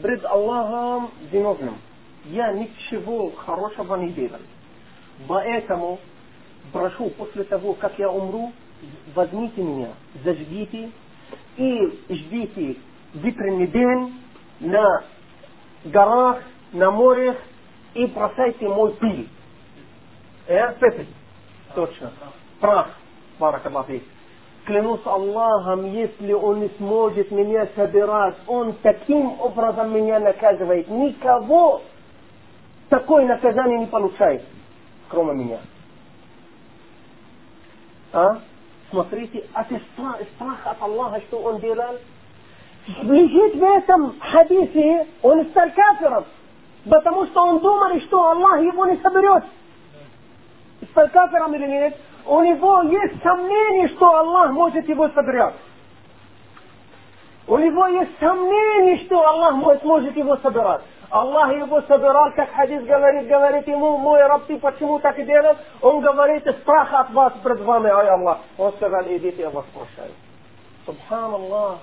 пред 0.00 0.24
Аллахом 0.24 1.10
виновным. 1.30 1.78
Я 2.26 2.52
ничего 2.52 3.30
хорошего 3.32 3.96
не 3.96 4.10
делал. 4.12 4.40
Поэтому 5.26 5.98
прошу, 6.72 7.10
после 7.10 7.44
того, 7.44 7.74
как 7.74 7.98
я 7.98 8.10
умру, 8.10 8.52
возьмите 9.14 9.62
меня, 9.62 9.90
зажгите 10.24 10.90
и 11.56 12.00
ждите 12.08 12.76
ветреный 13.14 13.66
день 13.66 14.14
на 14.60 15.04
горах, 15.84 16.42
на 16.72 16.90
морях 16.90 17.36
и 17.94 18.06
бросайте 18.06 18.68
мой 18.68 18.94
пыль. 18.94 19.28
Э, 20.46 20.74
пепель. 20.74 21.08
Точно. 21.74 22.12
Прах. 22.60 22.90
Баракаллахи 23.38 24.02
клянусь 24.64 25.00
Аллахом, 25.04 25.86
если 25.92 26.32
он 26.32 26.60
не 26.60 26.68
сможет 26.78 27.30
меня 27.30 27.66
собирать, 27.74 28.36
он 28.46 28.74
таким 28.82 29.40
образом 29.40 29.94
меня 29.94 30.20
наказывает. 30.20 30.88
Никого 30.88 31.82
такое 32.88 33.26
наказание 33.26 33.78
не 33.80 33.86
получает, 33.86 34.44
кроме 35.08 35.44
меня. 35.44 35.58
А? 38.12 38.38
Смотрите, 38.90 39.44
от 39.54 39.66
страх, 39.66 40.16
страх 40.34 40.58
от 40.66 40.82
Аллаха, 40.82 41.20
что 41.22 41.38
он 41.38 41.60
делал, 41.60 41.96
лежит 43.02 43.54
в 43.54 43.62
этом 43.62 44.20
хадисе, 44.20 45.06
он 45.22 45.46
стал 45.46 45.70
кафиром, 45.70 46.24
потому 46.88 47.26
что 47.26 47.42
он 47.42 47.58
думал, 47.60 47.98
что 48.02 48.30
Аллах 48.30 48.60
его 48.60 48.86
не 48.86 48.98
соберет. 48.98 49.44
Стал 50.90 51.08
кафиром 51.08 51.54
или 51.54 51.66
нет? 51.66 51.96
У 52.26 52.42
него 52.42 52.82
есть 52.82 53.22
сомнение, 53.22 53.88
что 53.88 54.06
Аллах 54.06 54.52
может 54.52 54.88
его 54.88 55.08
собрать. 55.08 55.54
У 57.46 57.58
него 57.58 57.86
есть 57.88 58.18
сомнение, 58.20 59.04
что 59.06 59.26
Аллах 59.26 59.82
может 59.82 60.16
его 60.16 60.36
собирать. 60.36 60.82
Аллах 61.10 61.54
его 61.54 61.82
собирал, 61.82 62.32
как 62.32 62.50
хадис 62.52 62.84
говорит, 62.84 63.28
говорит 63.28 63.68
ему, 63.68 63.98
мой 63.98 64.24
раб, 64.26 64.44
ты 64.46 64.58
почему 64.58 64.98
так 65.00 65.22
делал? 65.26 65.56
Он 65.82 66.00
говорит, 66.00 66.42
страх 66.62 66.88
от 66.94 67.10
вас 67.10 67.32
пред 67.42 67.60
вами, 67.60 67.90
ай 67.90 68.08
Аллах. 68.08 68.38
Он 68.56 68.72
сказал, 68.74 69.02
идите, 69.02 69.42
я 69.42 69.50
вас 69.50 69.66
прощаю. 69.74 70.12
Субханаллах. 70.86 71.78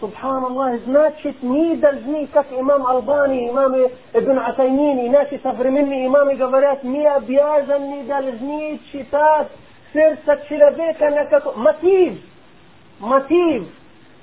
Субханаллах, 0.00 0.80
значит, 0.86 1.36
мы 1.42 1.76
должны, 1.76 2.26
как 2.28 2.46
имам 2.52 2.86
Албани, 2.86 3.50
имам 3.50 3.74
Ибн 4.14 4.38
Атаймин 4.38 5.00
и 5.00 5.08
наши 5.10 5.38
современные 5.42 6.06
имамы 6.06 6.36
говорят, 6.36 6.82
мы 6.82 7.06
обязаны, 7.06 8.04
должны 8.04 8.80
читать 8.90 9.48
сердце 9.92 10.40
человека 10.48 11.10
на 11.10 11.24
какой... 11.26 11.54
Мотив. 11.56 12.20
Мотив. 12.98 13.68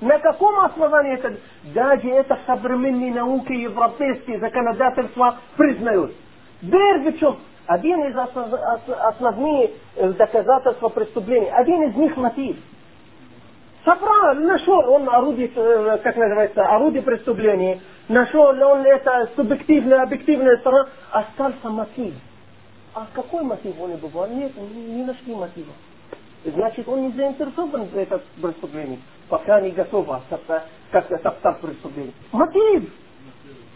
На 0.00 0.18
каком 0.18 0.60
основании 0.60 1.14
это? 1.14 1.36
Даже 1.74 2.08
это 2.08 2.38
современные 2.46 3.12
науки 3.12 3.52
европейские 3.52 4.38
законодательства 4.38 5.38
признают. 5.56 6.12
Причем 6.60 7.38
один 7.66 8.04
из 8.04 8.16
основных 8.16 9.70
доказательств 10.16 10.94
преступления, 10.94 11.50
один 11.52 11.82
из 11.84 11.96
них 11.96 12.16
мотив. 12.16 12.56
Собрал, 13.88 14.34
нашел 14.34 14.92
он 14.92 15.08
орудие, 15.08 15.50
э, 15.54 15.98
как 16.02 16.14
называется, 16.14 16.62
орудие 16.62 17.00
преступления, 17.00 17.80
нашел 18.08 18.48
он 18.48 18.84
это 18.84 19.30
субъективная, 19.34 20.02
объективная 20.02 20.58
сторона, 20.58 20.88
остался 21.10 21.70
мотив. 21.70 22.12
А 22.94 23.06
какой 23.14 23.44
мотив 23.44 23.80
он 23.80 23.92
и 23.92 23.96
бывал? 23.96 24.28
Нет, 24.28 24.52
не 24.58 25.04
нашли 25.04 25.34
мотива. 25.34 25.72
Значит, 26.44 26.86
он 26.86 27.04
не 27.04 27.12
заинтересован 27.12 27.86
в 27.86 27.96
этом 27.96 28.20
преступлении, 28.42 29.00
пока 29.30 29.58
не 29.62 29.70
готов 29.70 30.06
как-то 30.28 31.18
составить 31.22 31.60
преступление. 31.60 32.12
Мотив! 32.32 32.90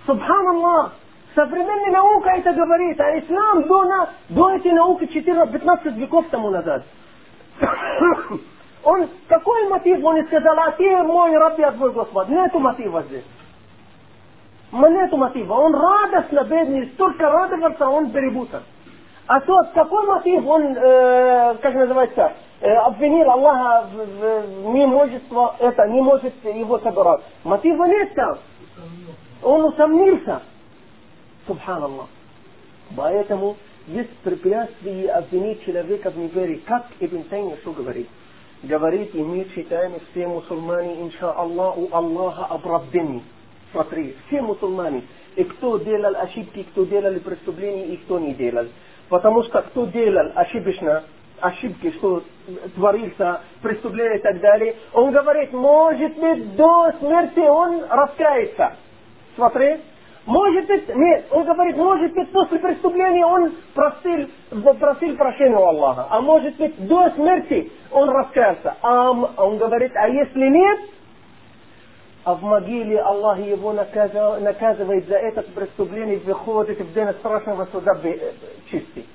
Субханаллах! 0.04 0.92
Современная 1.34 1.90
наука 1.90 2.28
это 2.36 2.52
говорит, 2.52 3.00
а 3.00 3.18
ислам 3.18 3.62
до, 3.62 3.84
на, 3.84 4.10
до 4.28 4.50
этой 4.50 4.72
науки 4.72 5.04
14-15 5.04 5.94
веков 5.94 6.26
тому 6.30 6.50
назад. 6.50 6.84
Он, 8.84 9.08
какой 9.28 9.68
мотив 9.68 10.04
он 10.04 10.26
сказал, 10.26 10.58
а 10.58 10.72
ты 10.72 10.96
мой 11.04 11.36
раб, 11.36 11.58
я 11.58 11.70
твой 11.72 11.92
Господь. 11.92 12.28
Нету 12.28 12.58
мотива 12.58 13.02
здесь. 13.02 13.24
Нету 14.72 15.16
мотива. 15.16 15.54
Он 15.54 15.74
радостно, 15.74 16.44
бедный, 16.44 16.88
столько 16.94 17.30
радовался, 17.30 17.88
он 17.88 18.10
перепутал. 18.10 18.60
А 19.26 19.40
тот, 19.40 19.68
какой 19.72 20.04
мотив 20.06 20.44
он, 20.46 20.76
э, 20.76 21.54
как 21.62 21.74
называется, 21.74 22.32
э, 22.60 22.72
обвинил 22.74 23.30
Аллаха 23.30 23.86
в, 23.92 24.62
в 24.62 24.74
немножество, 24.74 25.54
это, 25.60 25.86
не 25.86 26.00
может 26.00 26.34
его 26.44 26.78
собирать. 26.80 27.20
Мотива 27.44 27.84
нет 27.84 28.14
там. 28.14 28.38
Он 29.42 29.64
усомнился. 29.66 30.42
Субханаллах. 31.46 32.08
Поэтому 32.96 33.56
есть 33.86 34.16
препятствие 34.18 35.10
обвинить 35.10 35.64
человека 35.64 36.10
в 36.10 36.16
неверии. 36.16 36.62
Как 36.66 36.86
Ибн 37.00 37.22
Тайми 37.24 37.56
что 37.62 37.72
говорит? 37.72 38.08
Говорит, 38.62 39.12
и 39.14 39.22
мы 39.22 39.44
читаем 39.56 39.94
все 40.10 40.26
мусульмане, 40.26 41.02
инша 41.02 41.32
Аллах, 41.32 41.76
у 41.76 41.88
Аллаха 41.90 42.44
оправданы. 42.44 43.22
Смотри, 43.72 44.14
все 44.26 44.40
мусульмане. 44.40 45.02
И 45.34 45.42
кто 45.42 45.78
делал 45.78 46.14
ошибки, 46.14 46.62
кто 46.70 46.84
делал 46.84 47.18
преступления, 47.20 47.86
и 47.86 47.96
кто 47.96 48.20
не 48.20 48.34
делал. 48.34 48.66
Потому 49.08 49.42
что 49.44 49.62
кто 49.62 49.86
делал 49.86 50.30
ошибочно, 50.36 51.02
ошибки, 51.40 51.90
что 51.98 52.22
творился, 52.76 53.40
преступление 53.62 54.18
и 54.18 54.22
так 54.22 54.40
далее, 54.40 54.76
он 54.92 55.10
говорит, 55.10 55.52
может 55.52 56.16
быть, 56.16 56.54
до 56.54 56.92
смерти 57.00 57.40
он 57.40 57.84
раскается. 57.90 58.76
Смотри, 59.34 59.78
может 60.24 60.66
быть, 60.66 60.94
нет, 60.94 61.26
он 61.32 61.44
говорит, 61.44 61.76
может 61.76 62.12
быть, 62.12 62.30
после 62.30 62.58
преступления 62.60 63.26
он 63.26 63.52
просил, 63.74 64.28
просил 64.78 65.16
прощения 65.16 65.56
у 65.56 65.64
Аллаха. 65.64 66.06
А 66.10 66.20
может 66.20 66.56
быть, 66.56 66.86
до 66.86 67.10
смерти 67.10 67.72
он 67.90 68.08
раскаялся. 68.08 68.76
А 68.82 69.10
он 69.10 69.58
говорит, 69.58 69.90
а 69.96 70.08
если 70.08 70.46
нет, 70.46 70.80
а 72.24 72.34
в 72.34 72.42
могиле 72.42 73.00
Аллах 73.00 73.40
его 73.40 73.72
наказывает 73.72 75.08
за 75.08 75.16
это 75.16 75.42
преступление, 75.42 76.18
выходит 76.18 76.78
в 76.78 76.92
день 76.92 77.08
страшного 77.14 77.66
суда 77.72 77.98
чистый. 78.70 79.06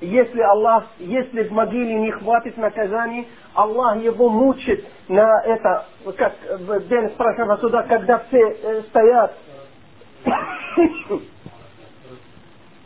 Если 0.00 0.40
Аллах, 0.40 0.86
если 0.98 1.44
в 1.44 1.52
могиле 1.52 1.94
не 1.94 2.10
хватит 2.10 2.56
наказаний, 2.56 3.28
Аллах 3.54 3.98
его 3.98 4.30
мучит 4.30 4.84
на 5.08 5.42
это, 5.44 5.86
как 6.16 6.32
в 6.58 6.88
день 6.88 7.10
страшного 7.10 7.58
суда, 7.58 7.82
когда 7.82 8.18
все 8.20 8.38
э, 8.38 8.82
стоят 8.88 9.34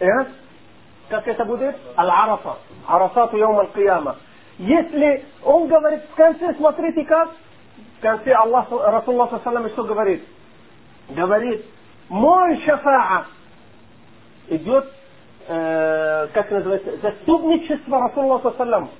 Э? 0.01 0.25
Как 1.09 1.29
это 1.29 1.45
будет? 1.45 1.77
Аль-Арафа. 1.97 2.59
Арафату 2.87 3.37
йом 3.37 3.59
аль-Кияма. 3.59 4.17
Если 4.59 5.25
он 5.43 5.67
говорит 5.67 6.03
в 6.11 6.15
конце, 6.15 6.55
смотрите 6.55 7.05
как, 7.05 7.31
в 7.99 8.03
конце 8.03 8.33
Аллах, 8.33 8.71
Расуллах 8.71 9.43
Саллам 9.43 9.69
что 9.71 9.85
говорит? 9.85 10.25
Говорит, 11.09 11.65
мой 12.09 12.57
шафа'a 12.65 13.25
идет, 14.49 14.93
э, 15.49 16.29
как 16.33 16.51
называется, 16.51 16.99
заступничество 16.99 17.99
Расуллах 18.01 18.43
Саллам. 18.57 18.91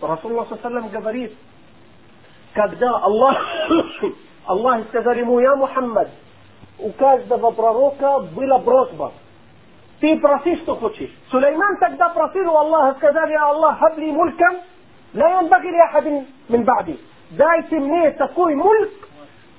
Расуллах 0.00 0.48
Саллам 0.62 0.88
говорит, 0.90 1.34
когда 2.54 2.98
Аллах, 2.98 3.38
Аллах 4.46 4.86
сказал 4.88 5.14
ему, 5.14 5.40
я 5.40 5.56
Мухаммад, 5.56 6.08
у 6.81 6.91
каждого 6.91 7.51
пророка 7.51 8.19
была 8.35 8.59
просьба. 8.59 9.13
Ты 9.99 10.19
проси, 10.19 10.57
что 10.57 10.75
хочешь. 10.75 11.09
Сулейман 11.31 11.77
тогда 11.77 12.09
просил 12.09 12.51
у 12.51 12.55
Аллаха, 12.55 12.97
сказал, 12.97 13.27
я 13.29 13.45
Аллах, 13.45 13.79
хабли 13.79 14.11
мулькам, 14.11 14.57
لا 15.13 15.39
ينبغي 15.39 15.71
لأحد 15.71 16.23
من 16.49 16.63
بعدي. 16.63 16.97
Дайте 17.31 17.75
мне 17.79 18.11
такой 18.11 18.55
мульк, 18.55 18.89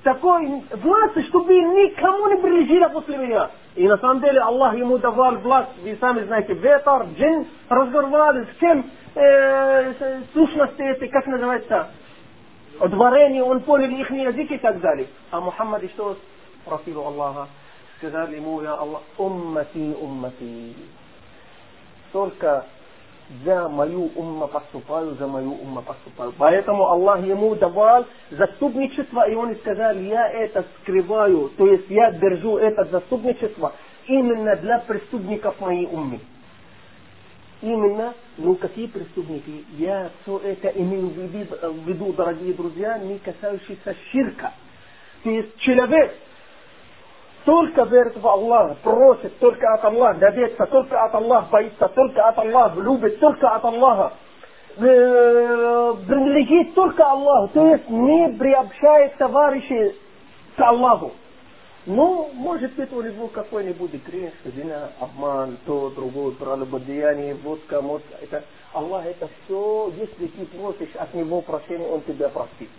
такой 0.03 0.63
власть, 0.71 1.27
чтобы 1.27 1.53
никому 1.53 2.27
не 2.29 2.37
прилежало 2.37 2.89
после 2.89 3.17
меня. 3.17 3.51
И 3.75 3.87
на 3.87 3.97
самом 3.97 4.21
деле 4.21 4.39
Аллах 4.39 4.75
ему 4.75 4.97
давал 4.97 5.35
власть, 5.37 5.77
вы 5.83 5.95
сами 5.99 6.23
знаете, 6.23 6.53
ветер, 6.53 7.05
джин, 7.15 7.47
разговаривали 7.69 8.45
с 8.45 8.59
кем, 8.59 8.85
э, 9.13 10.21
сущности 10.33 10.81
эти, 10.81 11.07
как 11.11 11.27
называется, 11.27 11.89
дворение, 12.87 13.43
он 13.43 13.61
понял 13.61 13.89
их 13.89 14.09
язык 14.09 14.51
и 14.51 14.57
так 14.57 14.79
далее. 14.79 15.07
А 15.31 15.39
Мухаммад 15.41 15.83
что 15.91 16.17
просил 16.64 17.06
Аллаха, 17.06 17.48
сказали 17.98 18.36
ему, 18.36 18.62
я 18.62 18.74
Аллах, 18.74 19.02
уммати, 19.18 19.94
уммати. 20.00 20.74
Только 22.12 22.66
за 23.44 23.68
мою 23.68 24.10
умма 24.14 24.46
поступаю, 24.46 25.14
за 25.14 25.26
мою 25.26 25.52
умма 25.52 25.82
поступаю. 25.82 26.32
Поэтому 26.36 26.86
Аллах 26.86 27.24
ему 27.24 27.54
давал 27.54 28.06
заступничество, 28.30 29.28
и 29.28 29.34
он 29.34 29.54
сказал, 29.56 29.96
я 29.96 30.28
это 30.28 30.64
скрываю, 30.80 31.50
то 31.56 31.66
есть 31.66 31.88
я 31.88 32.12
держу 32.12 32.58
это 32.58 32.84
заступничество 32.84 33.72
именно 34.06 34.56
для 34.56 34.78
преступников 34.80 35.58
моей 35.60 35.86
уммы. 35.86 36.20
Именно, 37.62 38.12
ну 38.36 38.56
какие 38.56 38.88
преступники? 38.88 39.64
Я 39.78 40.10
все 40.22 40.38
это 40.38 40.68
имею 40.68 41.08
в 41.08 41.88
виду, 41.88 42.12
дорогие 42.12 42.52
друзья, 42.52 42.98
не 42.98 43.18
касающиеся 43.18 43.96
ширка. 44.12 44.52
То 45.22 45.30
есть 45.30 45.56
человек, 45.60 46.14
только 47.44 47.82
верит 47.84 48.16
в 48.16 48.26
Аллаха, 48.26 48.76
просит 48.82 49.38
только 49.38 49.74
от 49.74 49.84
Аллаха, 49.84 50.18
добиться 50.18 50.66
только 50.66 51.04
от 51.04 51.14
Аллаха, 51.14 51.48
боится 51.50 51.88
только 51.88 52.26
от 52.26 52.38
Аллаха, 52.38 52.80
любит 52.80 53.20
только 53.20 53.48
от 53.54 53.64
Аллаха, 53.64 54.12
принадлежит 54.76 56.74
только 56.74 57.04
Аллаху, 57.04 57.52
то 57.54 57.66
есть 57.68 57.88
не 57.88 58.30
приобщает 58.38 59.16
товарищей 59.16 59.94
к 60.56 60.60
Аллаху. 60.60 61.12
Ну, 61.86 62.30
может 62.32 62.72
быть, 62.76 62.90
у 62.94 63.02
него 63.02 63.28
какой-нибудь 63.28 63.92
грех, 64.06 64.32
вина, 64.44 64.88
обман, 65.00 65.58
то, 65.66 65.90
другое, 65.90 66.30
прелюбодеяние, 66.32 67.34
водка, 67.34 67.82
мозг. 67.82 68.04
Это, 68.22 68.42
Аллах 68.72 69.04
это 69.04 69.28
все, 69.44 69.92
если 69.94 70.28
ты 70.28 70.46
просишь 70.46 70.94
от 70.96 71.12
него 71.12 71.42
прощения, 71.42 71.86
он 71.86 72.00
тебя 72.00 72.30
простит. 72.30 72.70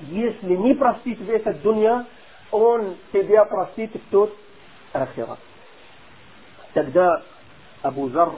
Если 0.00 0.56
не 0.56 0.72
простит 0.74 1.18
в 1.18 1.28
этот 1.28 1.60
дунья, 1.60 2.06
он 2.50 2.96
тебя 3.12 3.44
простит 3.44 3.94
в 3.94 4.10
тот 4.10 4.34
ахират. 4.92 5.38
Тогда 6.74 7.22
Абу 7.82 8.08
Зар 8.10 8.32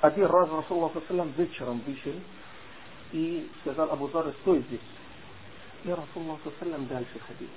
один 0.00 0.26
раз 0.26 0.48
Расулла 0.50 0.92
Саллам 1.08 1.32
вечером 1.36 1.82
вышел 1.86 2.12
и 3.12 3.50
сказал 3.60 3.90
Абу 3.90 4.08
Зар, 4.08 4.32
стой 4.42 4.60
здесь. 4.68 4.80
И 5.84 5.90
Расулла 5.90 6.38
Саллам 6.60 6.86
дальше 6.86 7.18
ходил. 7.26 7.48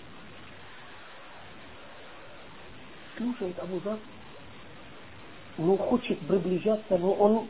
Слушает 3.17 3.59
Абу 3.59 3.79
Зар, 3.83 3.97
ну, 5.57 5.77
хочет 5.77 6.19
приближаться, 6.19 6.97
но 6.97 7.13
он 7.13 7.47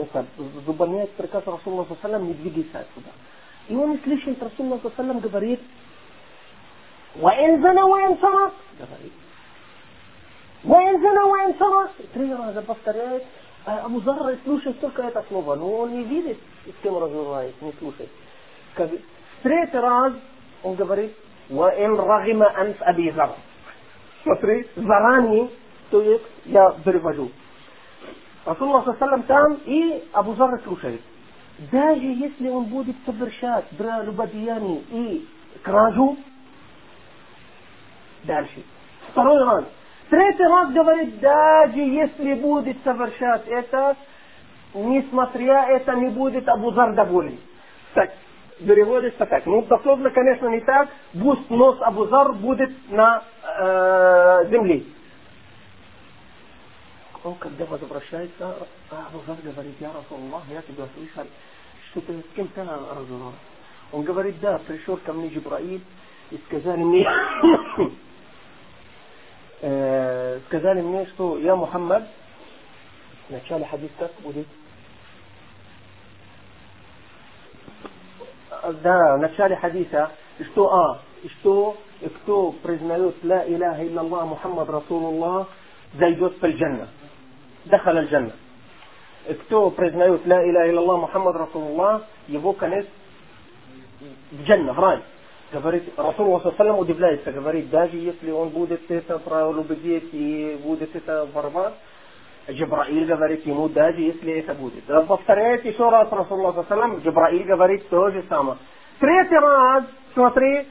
это, 0.00 0.26
выполняет 0.36 1.10
приказ 1.12 1.44
Расулла 1.46 1.86
Салям 2.02 2.26
не 2.26 2.34
двигайся 2.34 2.80
отсюда. 2.80 3.10
И 3.69 3.75
он 3.75 3.99
слышит, 4.03 4.41
Расулла 4.41 4.79
Салям 4.95 5.19
говорит, 5.19 5.59
وإن 7.15 7.61
زنا 7.61 7.83
وإن 7.83 8.17
سرق 8.21 8.53
говорит. 8.79 9.13
وإن 10.63 11.01
زنا 11.01 11.23
وإن 11.23 11.53
سرق 11.59 11.91
три 12.13 12.33
раза 12.33 12.61
повторяет. 12.61 13.23
А 13.65 13.85
Абу 13.85 13.99
Зар 14.01 14.37
слушает 14.43 14.79
только 14.79 15.01
это 15.01 15.25
слово, 15.27 15.55
но 15.55 15.71
он 15.71 15.91
не 15.97 16.03
видит, 16.03 16.37
с 16.67 16.83
кем 16.83 16.97
разговаривает, 16.97 17.59
не 17.61 17.73
слушает. 17.79 18.11
Как, 18.75 18.91
третий 19.41 19.77
раз 19.77 20.13
он 20.61 20.75
говорит, 20.75 21.15
وإن 21.49 21.95
رغم 21.95 22.43
أنف 22.43 22.83
أبي 22.83 23.09
ذر 23.11 23.35
Смотри, 24.23 24.67
заранее, 24.75 25.49
то 25.91 26.01
есть 26.01 26.23
я 26.45 26.71
перевожу. 26.83 27.31
Расулла 28.45 28.95
Саллам 28.99 29.23
там 29.23 29.59
и 29.65 30.03
Абу 30.13 30.35
Зар 30.35 30.59
слушает. 30.63 31.01
Даже 31.70 32.06
если 32.06 32.48
он 32.48 32.64
будет 32.64 32.96
совершать 33.04 33.66
прелюбодеяние 33.76 34.80
и 34.90 35.28
кражу, 35.62 36.16
дальше. 38.24 38.62
Второй 39.10 39.44
раз. 39.44 39.64
Третий 40.08 40.44
раз 40.44 40.72
говорит, 40.72 41.20
даже 41.20 41.80
если 41.80 42.34
будет 42.34 42.82
совершать 42.82 43.46
это, 43.46 43.96
несмотря 44.72 45.66
это 45.68 45.94
не 45.96 46.08
будет 46.08 46.48
Абузар 46.48 46.94
доволен. 46.94 47.38
Так, 47.92 48.10
переводится 48.58 49.26
так. 49.26 49.44
Ну, 49.44 49.60
дословно, 49.62 50.08
конечно, 50.10 50.48
не 50.48 50.60
так. 50.60 50.88
Пусть 51.12 51.50
нос 51.50 51.76
Абузар 51.82 52.32
будет 52.32 52.70
на 52.90 53.22
э, 53.42 54.46
земле. 54.50 54.84
он 57.22 57.34
когда 57.34 57.66
возвращается, 57.66 58.66
završajca, 58.90 59.08
Abu 59.12 59.52
говорит, 59.52 59.74
я 59.80 59.92
Расул 59.92 60.18
Аллах, 60.18 60.42
я 60.48 60.62
тебя 60.62 60.86
слышал, 60.94 61.26
что 61.90 62.00
ты 62.00 62.20
с 62.20 62.34
кем-то 62.34 62.64
разговор. 62.64 63.34
Он 63.92 64.02
говорит, 64.04 64.40
да, 64.40 64.58
пришел 64.58 64.96
ко 64.98 65.12
мне 65.12 65.28
Джибраил 65.28 65.80
и 66.30 66.36
сказали 66.46 66.82
мне, 66.82 67.06
сказали 70.46 70.80
мне, 70.80 71.06
что 71.08 71.38
я 71.38 71.56
Мухаммад, 71.56 72.08
в 73.28 73.32
начале 73.32 73.66
хадис 73.66 73.90
как 73.98 74.12
будет? 74.22 74.46
Да, 78.82 79.16
в 79.16 79.20
начале 79.20 79.56
хадиса, 79.56 80.10
что 80.52 80.74
а, 80.74 81.00
что 81.40 81.76
кто 82.22 82.52
признает 82.52 83.22
ла 83.24 83.44
илляха 83.46 83.86
илляллах 83.86 84.26
Мухаммад 84.26 84.68
Расулуллах, 84.70 85.48
зайдет 85.94 86.40
в 86.40 86.46
джаннат. 86.46 86.88
دخل 87.65 87.97
الجنة 87.97 88.31
кто 89.47 89.71
признает 89.71 90.21
لا 90.27 90.43
إله 90.43 90.69
إلا 90.69 90.79
الله 90.79 90.97
محمد 90.97 91.35
رسول 91.35 91.63
الله 91.63 92.01
его 92.27 92.53
конец 92.53 92.85
в 94.31 94.43
джанна, 94.43 94.73
в 94.73 94.79
рай 94.79 94.99
говорит, 95.51 95.83
Расул 95.97 96.41
Салам 96.57 96.79
удивляется, 96.79 97.31
говорит, 97.31 97.69
даже 97.69 97.95
если 97.97 98.31
он 98.31 98.49
будет 98.49 98.89
это 98.89 99.19
пролюбить 99.19 100.09
и 100.11 100.59
будет 100.63 100.95
это 100.95 101.27
ворвать, 101.33 101.73
Джабраиль 102.49 103.05
говорит 103.05 103.45
ему, 103.45 103.69
даже 103.69 104.01
если 104.01 104.33
это 104.33 104.53
будет. 104.53 104.83
Повторяет 105.07 105.65
еще 105.65 105.89
раз 105.89 106.11
Расул 106.11 106.53
Салам, 106.67 106.99
Джабраиль 106.99 107.43
говорит 107.43 107.87
то 107.89 108.09
же 108.11 108.23
самое. 108.29 108.57
Третий 108.99 109.37
раз, 109.37 109.85
смотри, 110.13 110.67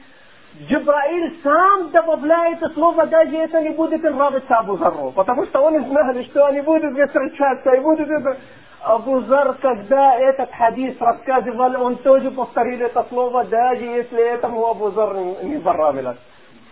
Джабраиль 0.58 1.38
сам 1.42 1.90
добавляет 1.90 2.58
слово, 2.74 3.06
даже 3.06 3.36
это 3.36 3.62
не 3.62 3.70
будет 3.70 4.02
нравиться 4.02 4.58
Абу 4.58 4.76
Зару, 4.76 5.12
потому 5.12 5.46
что 5.46 5.60
он 5.60 5.84
знал, 5.86 6.14
что 6.24 6.46
они 6.46 6.60
будут 6.60 6.92
встречаться 6.92 7.70
и 7.72 7.80
будут 7.80 8.08
это... 8.08 8.36
Абу 8.82 9.20
Зар, 9.20 9.58
когда 9.60 10.14
этот 10.18 10.50
хадис 10.52 10.98
рассказывал, 10.98 11.82
он 11.82 11.96
тоже 11.96 12.30
повторил 12.30 12.80
это 12.80 13.04
слово, 13.10 13.44
даже 13.44 13.84
если 13.84 14.18
этому 14.18 14.66
Абу 14.66 14.90
Зар 14.92 15.14
не 15.42 15.58
понравилось. 15.58 16.16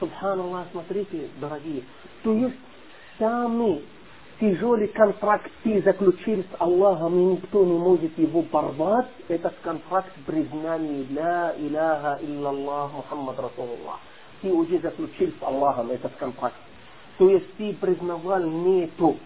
Субханаллах, 0.01 0.67
смотрите, 0.73 1.29
дорогие, 1.39 1.83
то 2.23 2.33
есть 2.33 2.57
сами 3.19 3.83
тяжелый 4.41 4.89
контракт 4.89 5.51
ты 5.63 5.83
заключил 5.83 6.43
с 6.43 6.61
Аллахом, 6.61 7.19
и 7.19 7.25
никто 7.37 7.65
не 7.65 7.79
может 7.79 8.17
его 8.19 8.43
порвать, 8.43 9.09
этот 9.29 9.55
контракт 9.63 10.11
признания 10.27 11.05
ля 11.11 11.55
иляха 11.59 12.19
иллаллах 12.23 12.93
Мухаммад 12.93 13.39
Расулуллах. 13.39 13.99
Ты 14.43 14.53
уже 14.53 14.79
заключил 14.79 15.33
с 15.41 15.43
Аллахом 15.43 15.91
этот 15.91 16.13
контракт. 16.17 16.55
То 17.19 17.29
есть 17.29 17.53
ты 17.57 17.75
признавал 17.75 18.43
нету 18.43 19.17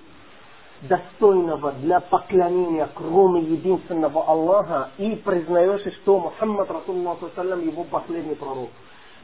достойного 0.83 1.73
для 1.73 2.01
поклонения, 2.01 2.89
кроме 2.95 3.43
единственного 3.43 4.25
Аллаха, 4.25 4.91
и 4.99 5.15
признаешь, 5.17 5.95
что 6.03 6.19
Мухаммад 6.19 6.71
Расулуллах 6.71 7.21
его 7.21 7.85
последний 7.85 8.35
пророк. 8.35 8.71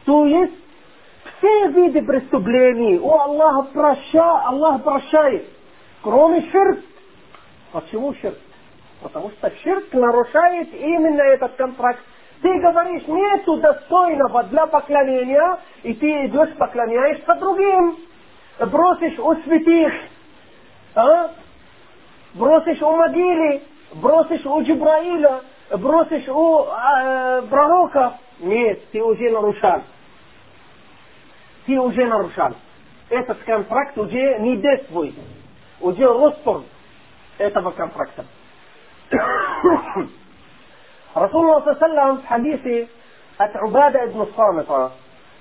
То 0.05 0.25
есть 0.25 0.53
все 1.37 1.67
виды 1.69 2.01
преступлений 2.03 2.99
у 2.99 3.11
Аллаха 3.11 3.63
проща, 3.73 4.47
Аллах 4.47 4.83
прощает, 4.83 5.47
кроме 6.01 6.41
ширк. 6.51 6.79
Почему 7.71 8.13
ширк? 8.15 8.37
Потому 9.01 9.31
что 9.31 9.51
ширк 9.63 9.93
нарушает 9.93 10.73
именно 10.73 11.21
этот 11.21 11.55
контракт. 11.55 11.99
Ты 12.41 12.59
говоришь, 12.59 13.07
нету 13.07 13.57
достойного 13.57 14.43
для 14.43 14.65
поклонения, 14.67 15.59
и 15.83 15.93
ты 15.93 16.25
идешь 16.25 16.55
поклоняешься 16.57 17.35
другим. 17.35 17.97
Бросишь 18.59 19.19
у 19.19 19.35
святых, 19.43 19.93
а? 20.95 21.31
бросишь 22.33 22.81
у 22.81 22.91
могилы, 22.91 23.61
бросишь 23.93 24.45
у 24.45 24.61
Джибраиля, 24.61 25.41
бросишь 25.77 26.27
у 26.27 26.65
э, 26.65 27.41
пророка. 27.49 28.17
Нет, 28.39 28.89
ты 28.91 29.01
уже 29.01 29.29
нарушал. 29.29 29.81
Ты 31.65 31.79
уже 31.79 32.05
нарушал. 32.05 32.53
Этот 33.09 33.37
контракт 33.39 33.97
уже 33.97 34.39
не 34.39 34.57
действует. 34.57 35.15
Уже 35.81 36.05
распор 36.05 36.63
этого 37.37 37.71
контракта. 37.71 38.25
Расулullah 41.15 41.79
sallam 41.79 42.21
в 42.21 42.27
хадисе 42.27 42.89
от 43.37 43.55
Убада 43.63 44.05
ибн 44.05 44.27
Самита, 44.35 44.91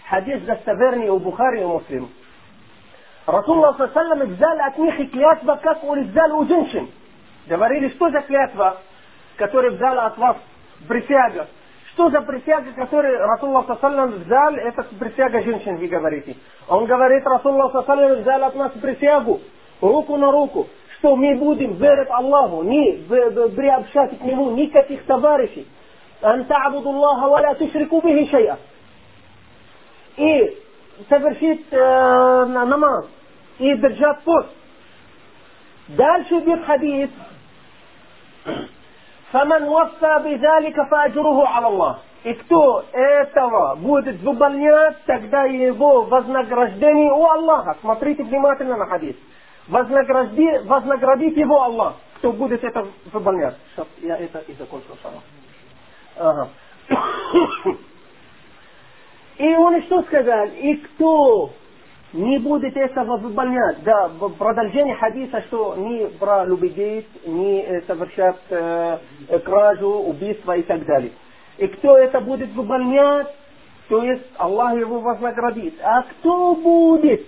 хадис 0.08 0.42
достоверный 0.42 1.08
у 1.10 1.18
Бухари 1.18 1.60
и 1.60 1.64
Муслим, 1.64 2.08
Расулла 3.28 3.76
Саллам 3.92 4.20
взял 4.20 4.58
от 4.58 4.78
них 4.78 4.98
и 5.00 5.06
клятва, 5.08 5.60
как 5.62 5.84
он 5.84 6.02
взял 6.04 6.34
у 6.38 6.46
женщин. 6.46 6.90
Говорили, 7.46 7.90
что 7.90 8.08
за 8.08 8.22
клятва, 8.22 8.78
которую 9.36 9.74
взял 9.74 9.98
от 9.98 10.16
вас 10.16 10.38
присяга. 10.88 11.46
Что 11.92 12.08
за 12.08 12.22
присяга, 12.22 12.72
которую 12.72 13.18
Расулла 13.18 13.66
Саллам 13.82 14.12
взял, 14.12 14.54
это 14.54 14.82
присяга 14.98 15.42
женщин, 15.42 15.76
вы 15.76 15.88
говорите. 15.88 16.36
Он 16.68 16.86
говорит, 16.86 17.22
Расулла 17.26 17.68
Саллам 17.84 18.22
взял 18.22 18.42
от 18.44 18.54
нас 18.54 18.72
присягу, 18.80 19.42
руку 19.81 20.17
на 20.17 20.31
руку, 20.31 20.67
что 20.97 21.15
мы 21.15 21.35
будем 21.35 21.73
верить 21.73 22.09
Аллаху, 22.09 22.63
не 22.63 22.93
приобщать 23.07 24.17
к 24.17 24.21
Нему 24.21 24.51
никаких 24.51 25.03
товарищей. 25.05 25.67
أن 26.23 26.47
تعبدوا 26.47 26.91
الله 26.91 27.27
ولا 27.27 27.53
تشركوا 27.53 28.01
به 28.01 28.27
شيئا. 28.31 28.57
И 30.17 30.57
совершить 31.09 31.65
э, 31.71 32.45
намаз 32.45 33.05
и 33.59 33.75
держать 33.75 34.21
пост. 34.23 34.49
Дальше 35.89 36.39
идет 36.39 36.65
хадис. 36.65 37.09
فمن 39.33 39.63
وفى 39.63 40.19
بذلك 40.23 40.75
فأجره 40.91 41.47
على 41.47 41.67
الله. 41.67 41.97
И 42.23 42.33
кто 42.35 42.85
этого 42.93 43.75
будет 43.75 44.21
выполнять, 44.21 45.03
тогда 45.05 45.43
его 45.43 46.03
вознаграждение 46.03 47.11
у 47.11 47.25
Аллаха. 47.25 47.75
Смотрите 47.81 48.23
внимательно 48.23 48.77
на 48.77 48.85
хадис. 48.85 49.15
Вознагради, 49.68 50.66
вознаградит 50.66 51.36
его 51.36 51.62
Аллах, 51.62 51.96
кто 52.16 52.32
будет 52.32 52.64
это 52.64 52.86
выполнять. 53.12 53.54
Сейчас 53.74 53.86
я 54.02 54.16
это 54.16 54.38
и 54.40 54.54
закончу. 54.54 54.86
Ага. 56.16 56.48
И 59.38 59.54
он 59.54 59.82
что 59.84 60.02
сказал? 60.02 60.46
И 60.46 60.74
кто 60.74 61.52
не 62.12 62.38
будет 62.38 62.76
этого 62.76 63.18
выполнять. 63.18 63.82
Да, 63.84 64.10
продолжение 64.38 64.96
хадиса, 64.96 65.42
что 65.42 65.76
не 65.76 66.06
пролюбит, 66.18 67.06
не 67.26 67.82
совершат 67.86 68.38
э, 68.50 68.98
кражу, 69.44 69.88
убийство 69.88 70.56
и 70.56 70.62
так 70.62 70.84
далее. 70.86 71.12
И 71.58 71.66
кто 71.68 71.98
это 71.98 72.20
будет 72.20 72.50
выполнять, 72.54 73.28
то 73.88 74.02
есть 74.02 74.24
Аллах 74.38 74.74
его 74.74 75.00
вознаградит. 75.00 75.74
А 75.82 76.02
кто 76.02 76.54
будет 76.54 77.26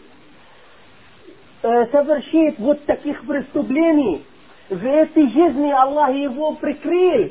э, 1.62 1.86
совершить 1.86 2.58
вот 2.58 2.84
таких 2.86 3.26
преступлений, 3.26 4.24
в 4.68 4.86
этой 4.86 5.28
жизни 5.30 5.70
Аллах 5.70 6.14
его 6.14 6.52
прикрыл, 6.52 7.30